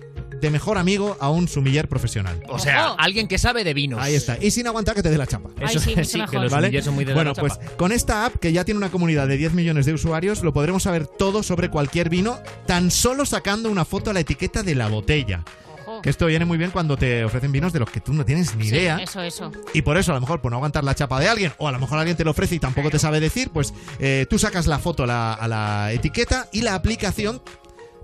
[0.41, 2.43] de mejor amigo a un sumiller profesional.
[2.49, 4.01] O sea, alguien que sabe de vinos.
[4.03, 4.37] Ahí está.
[4.43, 5.51] Y sin aguantar que te dé la chapa.
[5.61, 6.43] Eso sí, mucho sí, que mejor.
[6.43, 6.67] los ¿Vale?
[6.69, 7.77] sumillers son muy de bueno, la pues chapa.
[7.77, 10.83] con esta app que ya tiene una comunidad de 10 millones de usuarios, lo podremos
[10.83, 14.89] saber todo sobre cualquier vino, tan solo sacando una foto a la etiqueta de la
[14.89, 15.45] botella.
[15.87, 16.03] Ojo.
[16.03, 18.55] Que esto viene muy bien cuando te ofrecen vinos de los que tú no tienes
[18.57, 18.99] ni Sí, idea.
[18.99, 19.51] eso, eso.
[19.73, 21.73] Y por eso, a lo mejor, por no aguantar la chapa de alguien, o a
[21.73, 24.67] lo mejor alguien te lo ofrece y tampoco te sabe decir, pues eh, tú sacas
[24.67, 27.41] la foto a la, a la etiqueta y la aplicación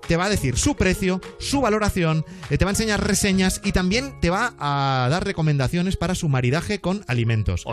[0.07, 3.73] te va a decir su precio, su valoración, eh, te va a enseñar reseñas y
[3.73, 7.65] también te va a dar recomendaciones para su maridaje con alimentos.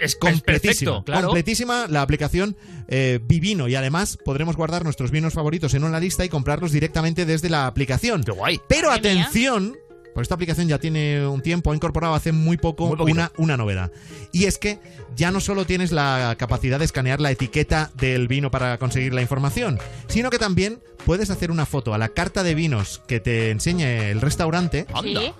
[0.00, 1.28] Es completísima, perfecto, claro.
[1.28, 2.56] completísima la aplicación
[2.88, 7.26] eh, Vivino y además podremos guardar nuestros vinos favoritos en una lista y comprarlos directamente
[7.26, 8.22] desde la aplicación.
[8.68, 9.22] Pero Madre mía.
[9.22, 9.76] atención,
[10.12, 13.56] porque esta aplicación ya tiene un tiempo, ha incorporado hace muy poco Muy una, una
[13.56, 13.90] novedad.
[14.32, 14.78] Y es que
[15.16, 19.22] ya no solo tienes la capacidad de escanear la etiqueta del vino para conseguir la
[19.22, 23.50] información, sino que también puedes hacer una foto a la carta de vinos que te
[23.50, 24.86] enseñe el restaurante.
[25.02, 25.32] Sí.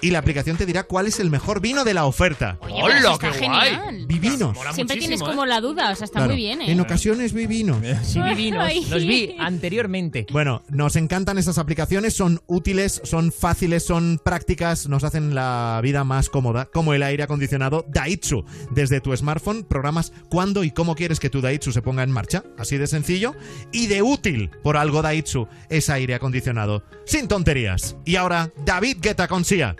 [0.00, 2.58] Y la aplicación te dirá cuál es el mejor vino de la oferta.
[2.60, 4.04] Oye, pero eso está genial.
[4.06, 4.56] Vivinos.
[4.74, 5.24] Siempre tienes ¿eh?
[5.24, 6.32] como la duda, o sea, está Claro.
[6.32, 6.70] muy bien, ¿eh?
[6.70, 7.78] En ocasiones vi vinos.
[8.02, 8.62] Sí, divinos.
[8.62, 8.84] Ay.
[8.90, 10.26] Los vi anteriormente.
[10.30, 16.04] Bueno, nos encantan esas aplicaciones, son útiles, son fáciles, son prácticas, nos hacen la vida
[16.04, 18.44] más cómoda, como el aire acondicionado Daitsu.
[18.70, 22.44] Desde tu smartphone programas cuándo y cómo quieres que tu Daitsu se ponga en marcha,
[22.58, 23.34] así de sencillo
[23.72, 24.50] y de útil.
[24.62, 27.96] Por algo Daitsu es aire acondicionado, sin tonterías.
[28.04, 29.74] Y ahora David Guetta con Sia.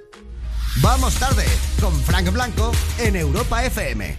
[0.83, 1.45] Vamos tarde
[1.81, 4.17] con Frank Blanco en Europa FM.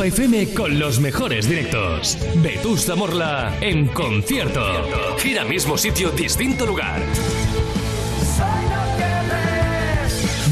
[0.00, 2.16] Europa FM con los mejores directos.
[2.36, 4.62] Vetusta Morla en concierto.
[5.18, 7.02] Gira mismo sitio, distinto lugar.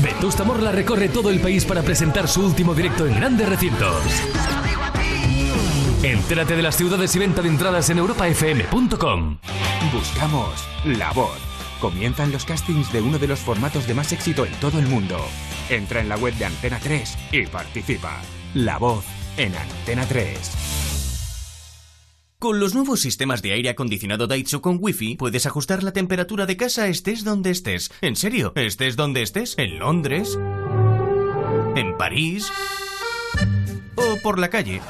[0.03, 4.03] Vetusta Morla recorre todo el país para presentar su último directo en grandes recintos.
[6.03, 9.38] Entérate de las ciudades y venta de entradas en europafm.com.
[9.92, 11.38] Buscamos la voz.
[11.80, 15.18] Comienzan los castings de uno de los formatos de más éxito en todo el mundo.
[15.70, 18.20] Entra en la web de Antena 3 y participa.
[18.55, 19.05] La voz
[19.39, 20.68] en Antena 3.
[22.39, 26.57] Con los nuevos sistemas de aire acondicionado Daitsu con Wi-Fi puedes ajustar la temperatura de
[26.57, 27.91] casa estés donde estés.
[28.01, 29.55] En serio, estés donde estés.
[29.59, 30.39] En Londres.
[31.74, 32.53] En París.
[33.97, 34.80] O por la calle.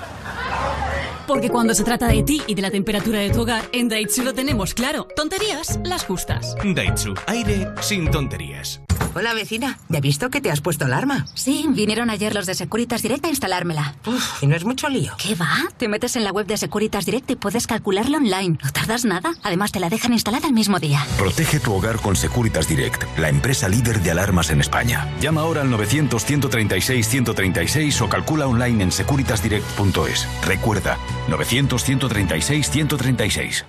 [1.26, 4.24] Porque cuando se trata de ti y de la temperatura de tu hogar, en Daitsu
[4.24, 5.06] lo tenemos claro.
[5.14, 6.54] Tonterías, las justas.
[6.62, 8.80] Daitsu, aire sin tonterías.
[9.14, 11.26] Hola vecina, ¿ya he visto que te has puesto alarma?
[11.34, 13.94] Sí, vinieron ayer los de Securitas Direct a instalármela.
[14.40, 15.12] ¿Y no es mucho lío?
[15.18, 15.48] ¿Qué va?
[15.76, 18.58] Te metes en la web de Securitas Direct y puedes calcularlo online.
[18.62, 19.32] No tardas nada.
[19.42, 21.04] Además, te la dejan instalada el mismo día.
[21.16, 25.08] Protege tu hogar con Securitas Direct, la empresa líder de alarmas en España.
[25.20, 30.28] Llama ahora al 900-136-136 o calcula online en securitasdirect.es.
[30.44, 30.96] Recuerda,
[31.28, 33.64] 900-136-136.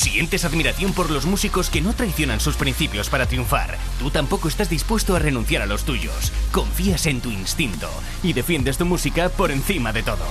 [0.00, 3.76] ¿Sientes admiración por los músicos que no traicionan sus principios para triunfar?
[3.98, 6.32] Tú tampoco estás dispuesto a renunciar a los tuyos.
[6.52, 7.86] Confías en tu instinto
[8.22, 10.24] y defiendes tu música por encima de todo.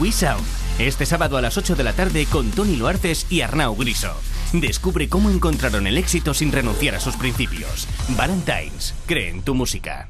[0.00, 0.44] We Sound,
[0.80, 4.12] este sábado a las 8 de la tarde con Tony Loartes y Arnau Griso.
[4.52, 7.86] Descubre cómo encontraron el éxito sin renunciar a sus principios.
[8.16, 10.08] Valentines, cree en tu música.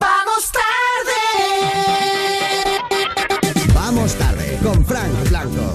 [0.00, 1.18] Vamos tarde.
[3.74, 5.74] Vamos tarde con Frank Blanco.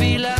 [0.00, 0.39] fila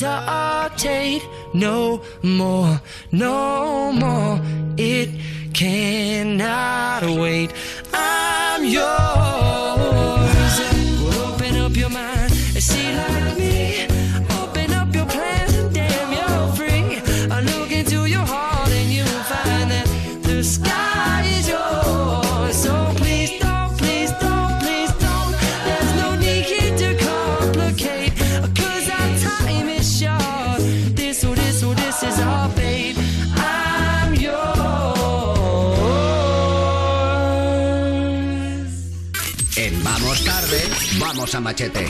[0.00, 1.22] hesitate
[1.52, 2.80] no more,
[3.12, 4.40] no more.
[4.76, 5.10] It
[5.52, 7.52] cannot wait.
[7.92, 9.99] I'm yours.
[41.20, 41.86] Vamos a machete.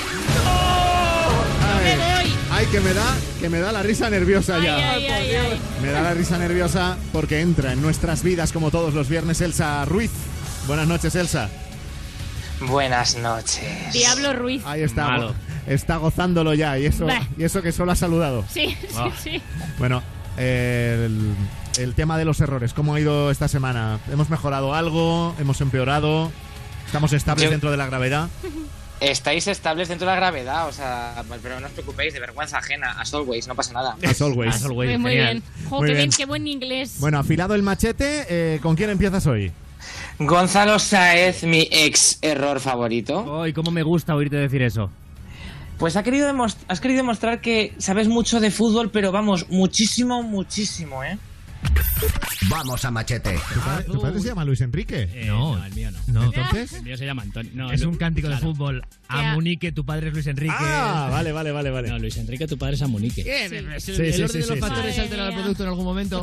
[1.62, 4.74] Ay, ay, que me da, que me da la risa nerviosa ya.
[4.90, 5.60] Ay, ay, ay.
[5.80, 9.84] Me da la risa nerviosa porque entra en nuestras vidas como todos los viernes Elsa
[9.84, 10.10] Ruiz.
[10.66, 11.48] Buenas noches, Elsa.
[12.62, 13.92] Buenas noches.
[13.92, 14.62] Diablo Ruiz.
[14.66, 15.06] Ahí está.
[15.06, 15.34] Malo.
[15.68, 17.22] Está gozándolo ya y eso, Bah.
[17.38, 18.44] y eso que solo ha saludado.
[18.52, 19.10] Sí, Ah.
[19.16, 19.42] sí, sí.
[19.78, 20.02] Bueno,
[20.38, 21.36] el,
[21.78, 24.00] el tema de los errores, ¿cómo ha ido esta semana?
[24.12, 25.36] ¿Hemos mejorado algo?
[25.38, 26.32] ¿Hemos empeorado?
[26.84, 28.28] ¿Estamos estables Yo- dentro de la gravedad?
[29.00, 32.92] Estáis estables dentro de la gravedad, o sea, pero no os preocupéis, de vergüenza ajena,
[33.00, 33.96] as always, no pasa nada.
[34.06, 34.56] As always.
[34.56, 35.42] As Muy, muy bien.
[35.68, 36.08] Jo, Muy qué, bien.
[36.08, 36.96] bien, qué buen inglés.
[37.00, 39.52] Bueno, afilado el machete, eh, ¿con quién empiezas hoy?
[40.18, 43.42] Gonzalo Saez, mi ex error favorito.
[43.42, 44.90] Ay, cómo me gusta oírte decir eso.
[45.78, 46.30] Pues ha querido
[46.68, 51.16] has querido demostrar que sabes mucho de fútbol, pero vamos, muchísimo, muchísimo, ¿eh?
[52.48, 53.38] Vamos a machete.
[53.54, 55.08] ¿Tu padre, tu padre se llama Luis Enrique?
[55.12, 55.98] Eh, no, el mío no.
[56.08, 56.72] No, ¿entonces?
[56.72, 57.52] El mío se llama Antonio.
[57.54, 58.40] No, es un cántico claro.
[58.40, 58.86] de fútbol.
[59.08, 60.54] Amunique, tu padre es Luis Enrique.
[60.58, 61.88] Ah, vale, vale, vale, vale.
[61.88, 63.20] No, Luis Enrique, tu padre es Amunique.
[63.44, 64.56] El, Sí, el sí, orden sí, de los sí.
[64.56, 66.20] factores altera el producto en algún momento.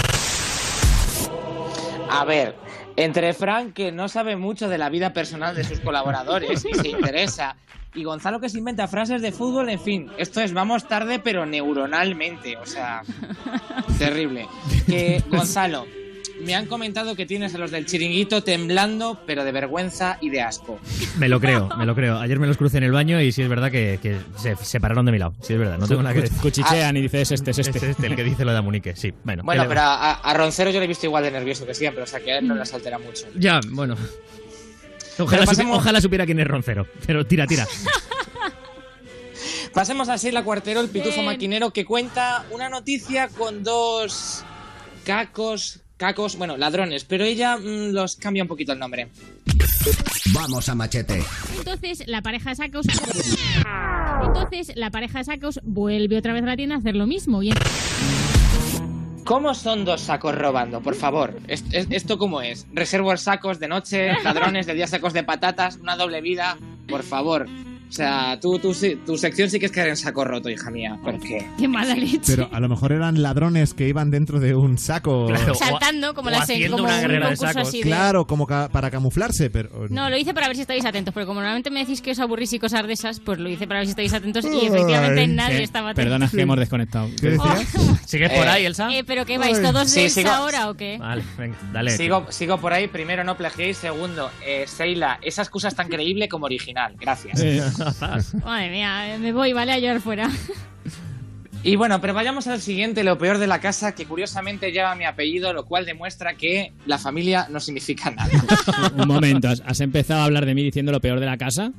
[2.10, 2.56] A ver,
[2.96, 6.88] entre Frank, que no sabe mucho de la vida personal de sus colaboradores y se
[6.90, 7.56] interesa,
[7.94, 11.46] y Gonzalo, que se inventa frases de fútbol, en fin, esto es vamos tarde, pero
[11.46, 13.02] neuronalmente, o sea,
[13.98, 14.48] terrible.
[14.86, 15.86] Que, Gonzalo,
[16.44, 20.42] me han comentado que tienes a los del chiringuito temblando, pero de vergüenza y de
[20.42, 20.80] asco.
[21.18, 22.20] Me lo creo, me lo creo.
[22.20, 25.06] Ayer me los crucé en el baño y sí es verdad que, que se separaron
[25.06, 25.34] de mi lado.
[25.42, 26.38] Sí es verdad, no tengo nada que decir.
[26.38, 27.78] Cuchichean y dices este, es este.
[27.78, 29.14] Es este, el que dice lo de Amunique, sí.
[29.24, 31.66] Bueno, Bueno, ¿qué le pero a, a Roncero yo le he visto igual de nervioso
[31.66, 33.26] que siempre, o sea que a él no les altera mucho.
[33.36, 33.96] Ya, bueno.
[35.20, 36.88] Ojalá, supi- supiera quién es Roncero.
[37.06, 37.68] Pero tira, tira.
[39.74, 41.26] Pasemos así la cuartero, el pitufo Bien.
[41.26, 44.44] maquinero, que cuenta una noticia con dos
[45.06, 49.10] cacos, cacos, bueno, ladrones, pero ella mm, los cambia un poquito el nombre.
[50.34, 51.24] Vamos a machete.
[51.58, 52.86] Entonces la pareja de sacos.
[54.26, 57.44] Entonces la pareja de sacos vuelve otra vez a la tienda a hacer lo mismo.
[57.44, 57.52] Y
[59.28, 60.80] ¿Cómo son dos sacos robando?
[60.82, 62.66] Por favor, ¿Es- es- ¿esto cómo es?
[62.74, 66.58] Reservos sacos de noche, ladrones de día sacos de patatas, una doble vida,
[66.88, 67.46] por favor.
[67.90, 68.76] O sea, tú, tú
[69.06, 71.00] tu sección sí que es caer en saco roto, hija mía.
[71.04, 71.48] ¿Por qué?
[71.58, 72.20] qué mala leche.
[72.28, 75.28] Pero a lo mejor eran ladrones que iban dentro de un saco.
[75.28, 75.56] Claro.
[75.56, 77.68] Saltando como o la haciendo como una un guerrera de sacos.
[77.70, 79.70] así de- Claro, como ca- para camuflarse, pero...
[79.90, 82.20] No, lo hice para ver si estáis atentos, porque como normalmente me decís que os
[82.20, 85.22] aburrís y cosas de esas, pues lo hice para ver si estáis atentos y efectivamente
[85.22, 86.10] Ay, nadie Sí, estaba atento.
[86.10, 87.08] Perdona que hemos desconectado.
[87.22, 87.74] ¿Qué decías?
[88.06, 88.90] ¿Sigues por Eh, ahí, Elsa?
[88.94, 89.62] Eh, ¿Pero qué vais?
[89.62, 90.98] ¿Todos Sí, de sigo- esa hora o qué?
[91.00, 91.92] Vale, venga, dale.
[91.92, 92.88] Sigo, sigo por ahí.
[92.88, 93.78] Primero, no plagiéis.
[93.78, 96.96] Segundo, eh, Seila, esa excusa es tan creíble como original.
[97.00, 97.40] Gracias.
[98.46, 99.74] Madre mía, me voy, ¿vale?
[99.74, 100.30] A llorar fuera.
[101.64, 105.06] Y bueno, pero vayamos al siguiente, lo peor de la casa, que curiosamente lleva mi
[105.06, 108.30] apellido, lo cual demuestra que la familia no significa nada.
[108.96, 111.74] un momento, ¿has, has empezado a hablar de mí diciendo lo peor de la casa?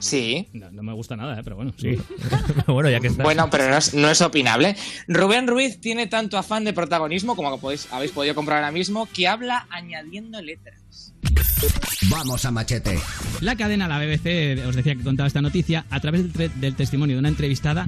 [0.00, 0.48] Sí.
[0.54, 1.42] No, no me gusta nada, ¿eh?
[1.44, 1.96] pero bueno, sí.
[2.66, 3.22] bueno, ya que está.
[3.22, 4.74] Bueno, pero no es, no es opinable.
[5.06, 9.28] Rubén Ruiz tiene tanto afán de protagonismo, como podéis, habéis podido comprobar ahora mismo, que
[9.28, 11.14] habla añadiendo letras.
[12.10, 12.98] Vamos a machete.
[13.40, 17.20] La cadena, la BBC, os decía que contaba esta noticia a través del, testimonio de
[17.20, 17.86] una entrevistada.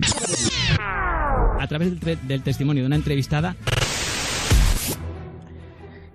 [1.58, 3.56] A través del testimonio de una entrevistada.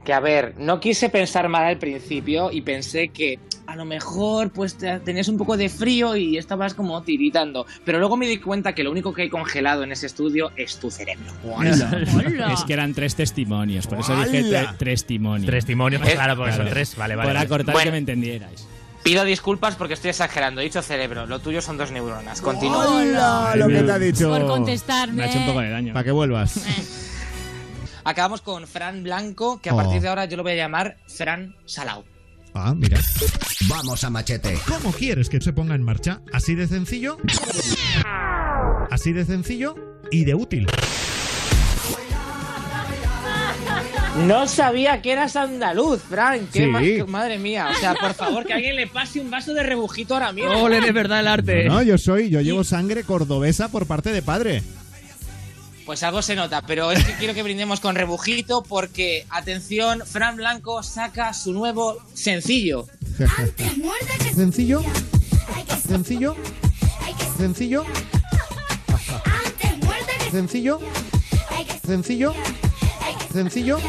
[0.05, 4.49] Que a ver, no quise pensar mal al principio y pensé que a lo mejor
[4.49, 7.65] pues te- tenías un poco de frío y estabas como tiritando.
[7.85, 10.77] Pero luego me di cuenta que lo único que hay congelado en ese estudio es
[10.79, 11.25] tu cerebro.
[11.63, 15.51] Es que eran tres testimonios, por eso dije tre- testimonios.
[15.51, 16.95] Testimonios, pues Eh, claro, porque son tres.
[16.95, 17.27] Vale, vale.
[17.27, 17.45] Por vale.
[17.45, 17.85] acortar Bueno.
[17.87, 18.67] que me entendierais.
[19.03, 20.59] Pido disculpas porque estoy exagerando.
[20.59, 22.41] He dicho cerebro, lo tuyo son dos neuronas.
[22.41, 22.79] Continúo.
[22.79, 23.53] ¡Hola!
[23.55, 24.29] Lo que te ha dicho.
[24.29, 25.13] Por contestarme.
[25.15, 25.93] Me ha hecho un poco de daño.
[25.93, 26.59] Para que vuelvas.
[28.03, 29.77] Acabamos con Fran Blanco, que a Oh.
[29.77, 32.03] partir de ahora yo lo voy a llamar Fran Salao.
[32.59, 32.99] Ah, mira.
[33.67, 34.57] Vamos a machete.
[34.67, 36.21] ¿Cómo quieres que se ponga en marcha?
[36.33, 37.17] ¿Así de sencillo?
[38.91, 39.75] Así de sencillo
[40.11, 40.67] y de útil.
[44.25, 46.47] No sabía que eras andaluz, Fran.
[46.51, 46.65] Qué
[46.97, 47.03] Sí.
[47.11, 47.67] madre mía.
[47.69, 50.51] O sea, por favor, que alguien le pase un vaso de rebujito ahora mismo.
[50.63, 51.65] Ole, de verdad el arte.
[51.65, 54.63] No, yo soy, yo llevo sangre cordobesa por parte de padre.
[55.87, 60.35] Pues algo se nota, pero es que quiero que brindemos con rebujito porque, atención, Fran
[60.35, 62.85] Blanco saca su nuevo sencillo.
[64.35, 64.81] ¿Sencillo?
[65.87, 66.35] ¿Sencillo?
[67.37, 67.85] ¿Sencillo?
[70.29, 70.79] ¿Sencillo?
[71.85, 72.33] ¿Sencillo?
[73.31, 73.79] ¿Sencillo?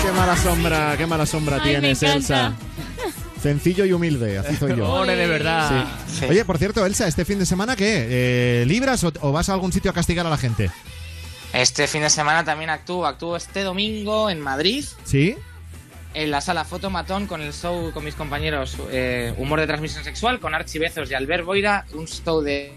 [0.00, 2.02] Qué mala sombra, qué mala sombra Ay, tienes.
[2.04, 2.54] Elsa.
[3.46, 4.90] Sencillo y humilde, así soy yo.
[4.92, 5.86] Ole, de verdad.
[6.08, 6.24] Sí.
[6.28, 8.06] Oye, por cierto, Elsa, ¿este fin de semana qué?
[8.10, 10.68] Eh, ¿Libras o, o vas a algún sitio a castigar a la gente?
[11.52, 13.06] Este fin de semana también actúo.
[13.06, 15.36] Actúo este domingo en Madrid, ¿Sí?
[16.16, 20.40] En la sala Fotomatón con el show con mis compañeros eh, Humor de Transmisión Sexual,
[20.40, 22.72] con Archie Bezos y Albert Boira, un show de,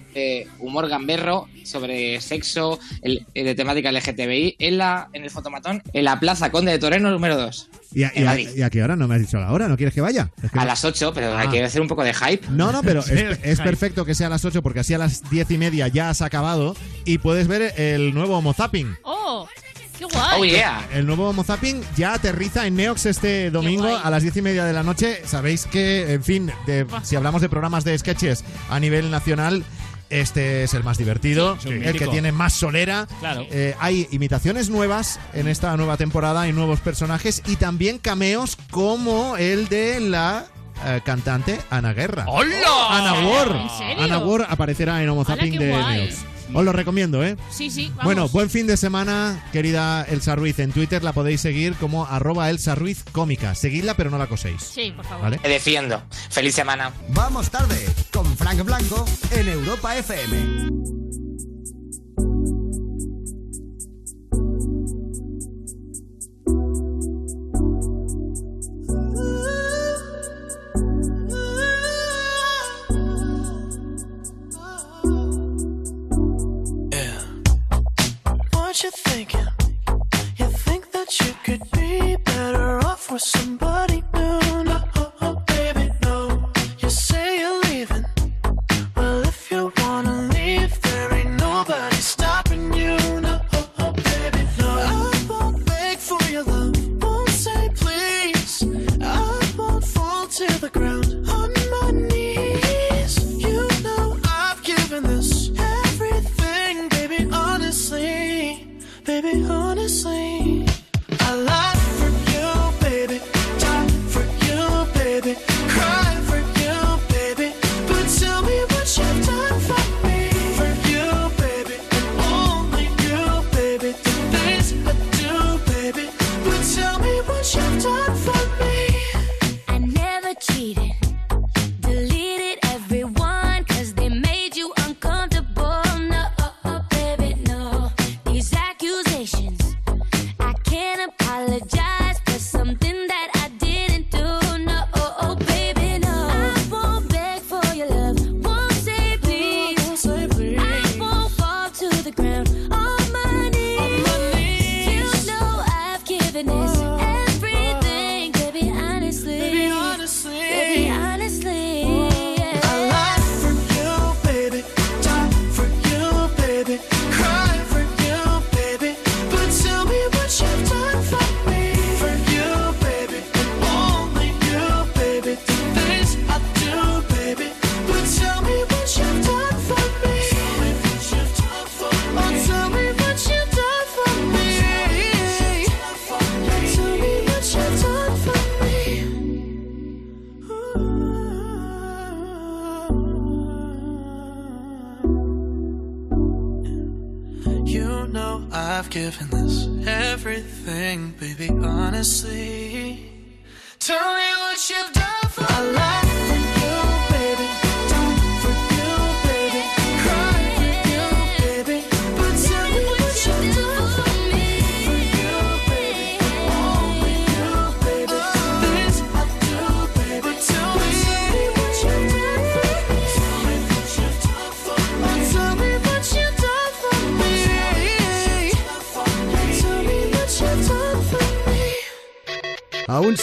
[0.59, 6.03] humor gamberro sobre sexo, el- eh, de temática LGTBI, en, la, en el Fotomatón, en
[6.03, 7.69] la Plaza Conde de Toreno número 2.
[7.93, 8.95] ¿Y a, y a- y a qué hora?
[8.97, 10.29] No me has dicho la hora, ¿no quieres que vaya?
[10.43, 11.39] Es que A no- las 8, pero Ah.
[11.41, 12.45] hay que hacer un poco de hype.
[12.49, 15.29] No, no, pero es, es perfecto que sea a las 8 porque así a las
[15.29, 16.75] 10 y media ya has acabado
[17.05, 18.97] y puedes ver el nuevo Homo Zapping.
[19.03, 19.47] ¡Oh!
[19.99, 20.39] ¡Qué guay!
[20.41, 20.87] Oh, yeah.
[20.93, 24.63] El nuevo Homo Zapping ya aterriza en Neox este domingo a las 10 y media
[24.63, 25.21] de la noche.
[25.25, 29.63] Sabéis que, en fin, de- si hablamos de programas de sketches a nivel nacional,
[30.09, 33.07] este es el más divertido, Sí, el que tiene más solera.
[33.19, 33.45] Claro.
[33.51, 39.35] Eh, hay imitaciones nuevas en esta nueva temporada, hay nuevos personajes y también cameos como
[39.37, 40.45] el de la
[40.85, 42.23] eh, cantante Ana Guerra.
[42.27, 42.55] ¡Hola!
[42.89, 43.55] Ana Ward.
[43.55, 44.03] ¿En serio?
[44.05, 45.65] Ana Ward aparecerá en Homo ¡Hala, Zapping de!
[45.67, 46.15] Neox.
[46.53, 47.37] Os lo recomiendo, ¿eh?
[47.51, 48.03] Sí, sí, vamos.
[48.03, 50.59] Bueno, buen fin de semana, querida Elsa Ruiz.
[50.59, 53.55] En Twitter la podéis seguir como arroba Elsa Ruiz cómica.
[53.55, 54.61] Seguidla, pero no la coséis.
[54.61, 55.23] Sí, por favor.
[55.23, 55.37] ¿Vale?
[55.37, 56.01] Te defiendo.
[56.29, 56.91] Feliz semana.
[57.09, 60.98] Vamos tarde con Frank Blanco en Europa FM.
[81.49, 84.03] Could be better off with somebody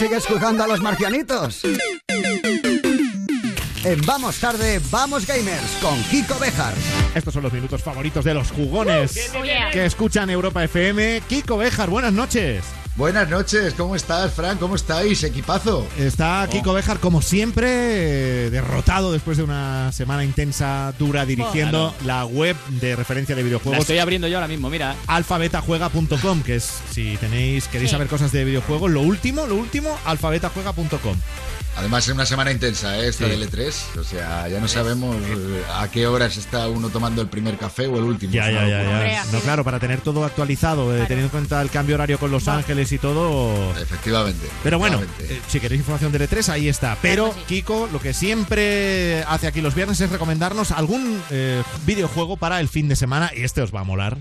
[0.07, 1.63] ¿Aún sigues jugando a los marcianitos?
[3.83, 6.75] En Vamos Tarde, Vamos Gamers con Kiko Bejar.
[7.17, 9.33] Estos son los minutos favoritos de los jugones
[9.73, 11.23] que escuchan Europa FM.
[11.29, 12.63] Kiko Bejar, buenas noches.
[12.97, 14.57] Buenas noches, ¿cómo estás, Fran?
[14.57, 15.87] ¿Cómo estáis, equipazo?
[15.99, 17.67] Está Kiko Bejar, como siempre,
[18.47, 23.47] eh, derrotado después de una semana intensa, dura, dirigiendo la web de referencia de La
[23.47, 23.81] videojuegos.
[23.81, 24.97] estoy abriendo yo ahora mismo, mira.
[25.09, 27.93] alfabetajuega.com, que es si tenéis queréis Sí.
[27.95, 31.17] saber cosas de videojuegos, lo último, lo último, alfabetajuega.com.
[31.79, 33.09] Además es una semana intensa, ¿eh?
[33.09, 33.31] esta Sí.
[33.33, 33.75] del E3.
[34.01, 37.87] O sea, ya no sabemos eh, a qué horas está uno tomando el primer café
[37.87, 38.33] o el último.
[38.33, 39.25] Ya, ya, ya.
[39.31, 42.49] No, claro, para tener todo actualizado, eh, teniendo en cuenta el cambio horario con Los
[42.49, 43.73] Ángeles y todo.
[43.81, 44.47] Efectivamente.
[44.63, 45.37] Pero bueno, efectivamente.
[45.37, 46.97] eh, si queréis información del E3, ahí está.
[47.03, 52.61] Pero, Kiko, lo que siempre hace aquí los viernes es recomendarnos algún eh, videojuego para
[52.61, 54.19] el fin de semana, y este os va a molar.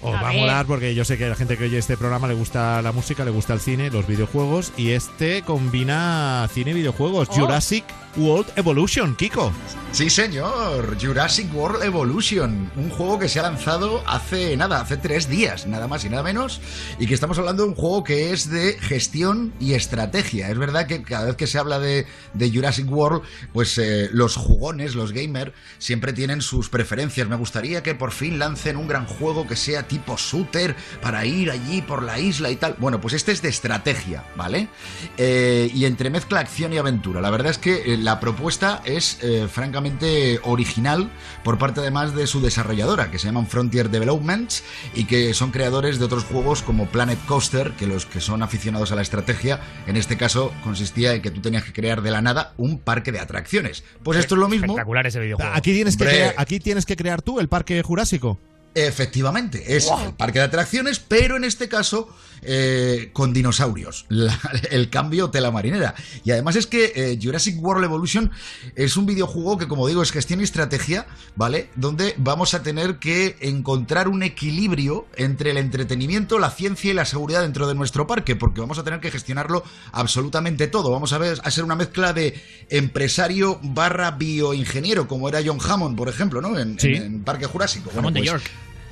[0.00, 1.96] Os A va a molar porque yo sé que a la gente que oye este
[1.96, 6.70] programa le gusta la música, le gusta el cine, los videojuegos y este combina cine
[6.70, 7.28] y videojuegos.
[7.32, 7.34] Oh.
[7.34, 7.84] Jurassic
[8.16, 9.52] World Evolution, Kiko.
[9.90, 10.98] Sí, señor.
[11.00, 12.70] Jurassic World Evolution.
[12.76, 16.22] Un juego que se ha lanzado hace nada, hace tres días, nada más y nada
[16.22, 16.60] menos.
[16.98, 20.50] Y que estamos hablando de un juego que es de gestión y estrategia.
[20.50, 22.06] Es verdad que cada vez que se habla de,
[22.38, 27.28] Jurassic World, pues eh, los jugones, los gamers, siempre tienen sus preferencias.
[27.28, 31.50] Me gustaría que por fin lancen un gran juego que sea tipo shooter para ir
[31.50, 32.76] allí por la isla y tal.
[32.78, 34.68] Bueno, pues este es de estrategia, ¿vale?
[35.16, 37.20] Eh, y entremezcla acción y aventura.
[37.20, 41.10] La verdad es que eh, la propuesta es eh, francamente original
[41.44, 45.98] por parte además de su desarrolladora, que se llaman Frontier Developments y que son creadores
[45.98, 49.98] de otros juegos como Planet Coaster, que los que son aficionados a la estrategia, en
[49.98, 53.20] este caso consistía en que tú tenías que crear de la nada un parque de
[53.20, 53.84] atracciones.
[54.02, 54.68] Pues esto es lo mismo.
[54.68, 55.52] Espectacular ese videojuego.
[55.54, 56.16] Aquí tienes, que Hombre.
[56.16, 58.38] crear, aquí tienes que crear tú el parque jurásico.
[58.74, 62.08] Efectivamente, es el parque de atracciones, pero en este caso
[62.42, 64.06] eh, con dinosaurios.
[64.08, 64.38] La-
[64.70, 65.94] el cambio tela marinera.
[66.24, 68.30] Y además es que eh, Jurassic World Evolution
[68.76, 71.70] es un videojuego que, como digo, es gestión y estrategia, ¿vale?
[71.74, 77.04] Donde vamos a tener que encontrar un equilibrio entre el entretenimiento, la ciencia y la
[77.06, 80.92] seguridad dentro de nuestro parque, porque vamos a tener que gestionarlo absolutamente todo.
[80.92, 82.40] Vamos a ver a ser una mezcla de
[82.70, 86.56] empresario barra bioingeniero, como era John Hammond, por ejemplo, ¿no?
[86.56, 86.88] En, Sí.
[86.94, 87.90] en- en Parque Jurásico.
[87.96, 88.44] Hammond de pues, York.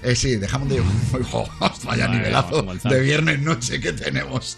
[0.06, 0.80] Eh, sí, dejamos de.
[1.12, 1.48] Ojo,
[1.84, 4.56] vaya Vale, nivelazo vamos de viernes noche que tenemos.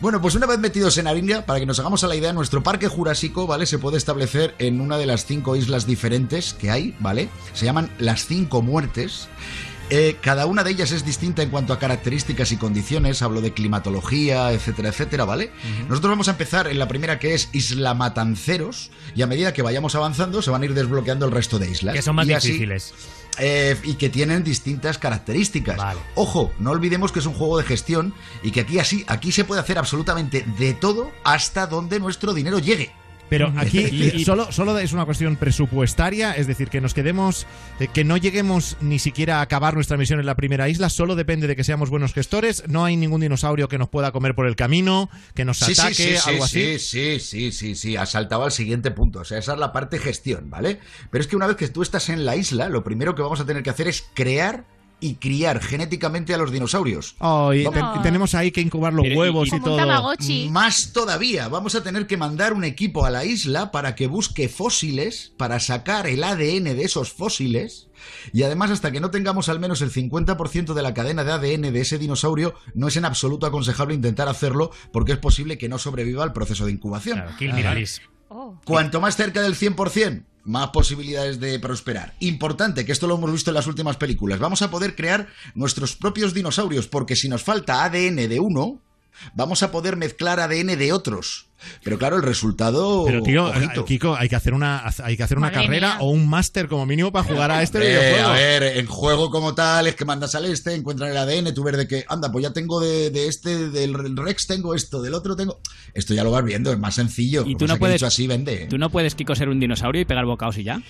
[0.00, 2.62] Bueno, pues una vez metidos en Arindia, para que nos hagamos a la idea, nuestro
[2.62, 3.66] parque jurásico, ¿vale?
[3.66, 7.28] Se puede establecer en una de las cinco islas diferentes que hay, ¿vale?
[7.52, 9.28] Se llaman las cinco muertes.
[9.88, 13.52] Eh, cada una de ellas es distinta en cuanto a características y condiciones, hablo de
[13.52, 15.52] climatología, etcétera, etcétera, ¿vale?
[15.88, 19.62] Nosotros vamos a empezar en la primera que es Isla Matanceros y a medida que
[19.62, 21.94] vayamos avanzando se van a ir desbloqueando el resto de islas.
[21.94, 22.94] Que son más Y así- difíciles.
[23.38, 25.78] Eh, y que tienen distintas características.
[26.14, 29.44] Ojo, no olvidemos que es un juego de gestión y que aquí así, aquí se
[29.44, 32.92] puede hacer absolutamente de todo hasta donde nuestro dinero llegue.
[33.28, 37.46] Pero aquí Y- y- solo, solo es una cuestión presupuestaria, es decir, que nos quedemos,
[37.80, 41.16] eh, que no lleguemos ni siquiera a acabar nuestra misión en la primera isla, solo
[41.16, 44.46] depende de que seamos buenos gestores, no hay ningún dinosaurio que nos pueda comer por
[44.46, 46.78] el camino, que nos Sí, ataque, sí, sí, algo así.
[46.78, 49.20] sí, sí, sí, sí, sí, ha saltado al siguiente punto.
[49.20, 50.78] O sea, esa es la parte gestión, ¿vale?
[51.10, 53.40] Pero es que una vez que tú estás en la isla, lo primero que vamos
[53.40, 54.64] a tener que hacer es crear
[54.98, 57.16] y criar genéticamente a los dinosaurios.
[57.18, 59.76] Oh, y te- tenemos ahí que incubar los huevos y todo.
[60.50, 64.48] Más todavía, vamos a tener que mandar un equipo a la isla para que busque
[64.48, 67.88] fósiles, para sacar el ADN de esos fósiles.
[68.32, 71.72] Y además, hasta que no tengamos al menos el 50% de la cadena de ADN
[71.72, 75.78] de ese dinosaurio, no es en absoluto aconsejable intentar hacerlo porque es posible que no
[75.78, 77.18] sobreviva al proceso de incubación.
[77.66, 78.00] Alice.
[78.64, 82.14] Cuanto más cerca del 100%, más posibilidades de prosperar.
[82.20, 84.38] Importante, que esto lo hemos visto en las últimas películas.
[84.38, 88.80] Vamos a poder crear nuestros propios dinosaurios, porque si nos falta ADN de uno,
[89.34, 91.46] vamos a poder mezclar ADN de otros.
[91.82, 93.04] Pero claro, el resultado.
[93.06, 93.84] Pero tío, ojito.
[93.84, 95.98] Kiko, hay que hacer una, hay que hacer una Madre carrera mía.
[96.00, 98.28] o un máster como mínimo para jugar a este Hombre, videojuego.
[98.28, 101.62] A ver, en juego como tal es que mandas al este, encuentran el ADN, tú
[101.64, 105.14] ves de que, anda, pues ya tengo de, de este, del Rex tengo esto, del
[105.14, 105.60] otro tengo.
[105.94, 107.44] Esto ya lo vas viendo, es más sencillo.
[107.46, 108.02] Y tú no puedes.
[108.02, 108.66] así vende.
[108.68, 110.80] Tú no puedes, Kiko, ser un dinosaurio y pegar bocaos y ya.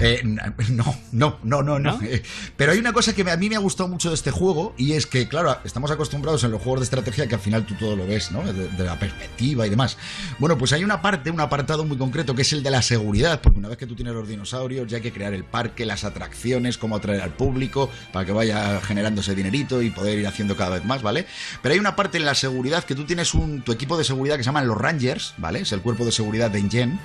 [0.00, 1.98] Eh, no, no, no, no, no.
[2.02, 2.22] Eh,
[2.56, 4.92] Pero hay una cosa que a mí me ha gustado mucho de este juego y
[4.92, 7.96] es que, claro, estamos acostumbrados en los juegos de estrategia que al final tú todo
[7.96, 8.42] lo ves, ¿no?
[8.42, 9.96] De, de la perspectiva y demás.
[10.38, 13.40] Bueno, pues hay una parte, un apartado muy concreto que es el de la seguridad,
[13.40, 16.04] porque una vez que tú tienes los dinosaurios ya hay que crear el parque, las
[16.04, 20.56] atracciones, cómo atraer al público para que vaya generando ese dinerito y poder ir haciendo
[20.56, 21.26] cada vez más, ¿vale?
[21.62, 24.36] Pero hay una parte en la seguridad que tú tienes un, tu equipo de seguridad
[24.36, 25.60] que se llaman los Rangers, ¿vale?
[25.60, 26.98] Es el cuerpo de seguridad de Engen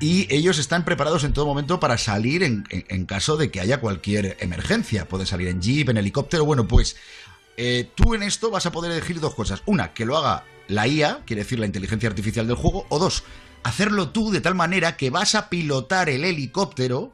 [0.00, 3.80] y ellos están preparados en todo momento para salir en, en- caso de que haya
[3.80, 5.08] cualquier emergencia.
[5.08, 6.96] Puede salir en jeep, en helicóptero, bueno, pues
[7.56, 9.62] eh, tú en esto vas a poder elegir dos cosas.
[9.66, 13.24] Una, que lo haga la IA, quiere decir la inteligencia artificial del juego, o dos,
[13.64, 17.12] hacerlo tú de tal manera que vas a pilotar el helicóptero.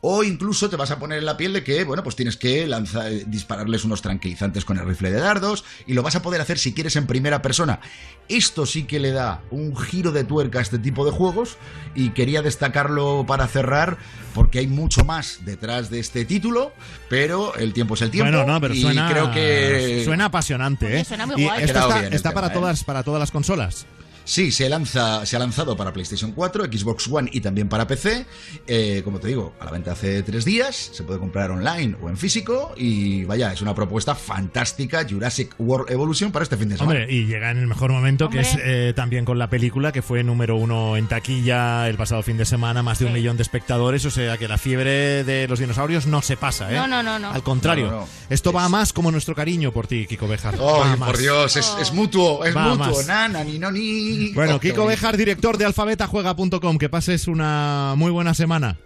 [0.00, 2.66] O incluso te vas a poner en la piel de que, bueno, pues tienes que
[2.66, 6.40] lanzar, eh, dispararles unos tranquilizantes con el rifle de dardos y lo vas a poder
[6.40, 7.80] hacer si quieres en primera persona.
[8.28, 11.58] Esto sí que le da un giro de tuerca a este tipo de juegos
[11.94, 13.98] y quería destacarlo para cerrar
[14.34, 16.72] porque hay mucho más detrás de este título,
[17.08, 18.30] pero el tiempo es el tiempo.
[18.30, 21.04] Bueno, no, pero y suena, creo que suena apasionante, ¿eh?
[21.04, 21.62] suena muy y guay.
[21.62, 22.50] esto está, tema, para ¿eh?
[22.50, 23.86] todas, para todas las consolas.
[24.28, 28.26] Sí, se lanza, se ha lanzado para PlayStation 4, Xbox One y también para PC.
[28.66, 30.74] Eh, como te digo, a la venta hace tres días.
[30.92, 32.74] Se puede comprar online o en físico.
[32.76, 36.98] Y vaya, es una propuesta fantástica, Jurassic World Evolution para este fin de semana.
[37.00, 40.02] Hombre, y llega en el mejor momento, que es eh, también con la película que
[40.02, 43.44] fue número uno en taquilla el pasado fin de semana, más de un millón de
[43.44, 44.04] espectadores.
[44.06, 46.74] O sea que la fiebre de los dinosaurios no se pasa, ¿eh?
[46.74, 47.30] No, no, no, no.
[47.30, 48.08] Al contrario, No, no, no.
[48.28, 50.60] esto va a más como nuestro cariño por ti, Kiko Bejar.
[50.60, 51.08] Va a ¡Ay, más.
[51.10, 51.56] por Dios!
[51.56, 52.86] Es, es mutuo, es Va mutuo.
[52.96, 53.06] más.
[53.06, 54.15] Nana, ni no, ni.
[54.34, 54.86] Bueno, Kiko.
[54.86, 58.78] Bejar, director de alfabetajuega.com, que pases una muy buena semana.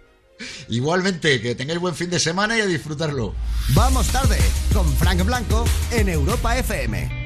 [0.69, 3.35] Igualmente, que tengáis buen fin de semana y a disfrutarlo.
[3.75, 4.37] Vamos tarde
[4.73, 7.20] con Frank Blanco en Europa FM.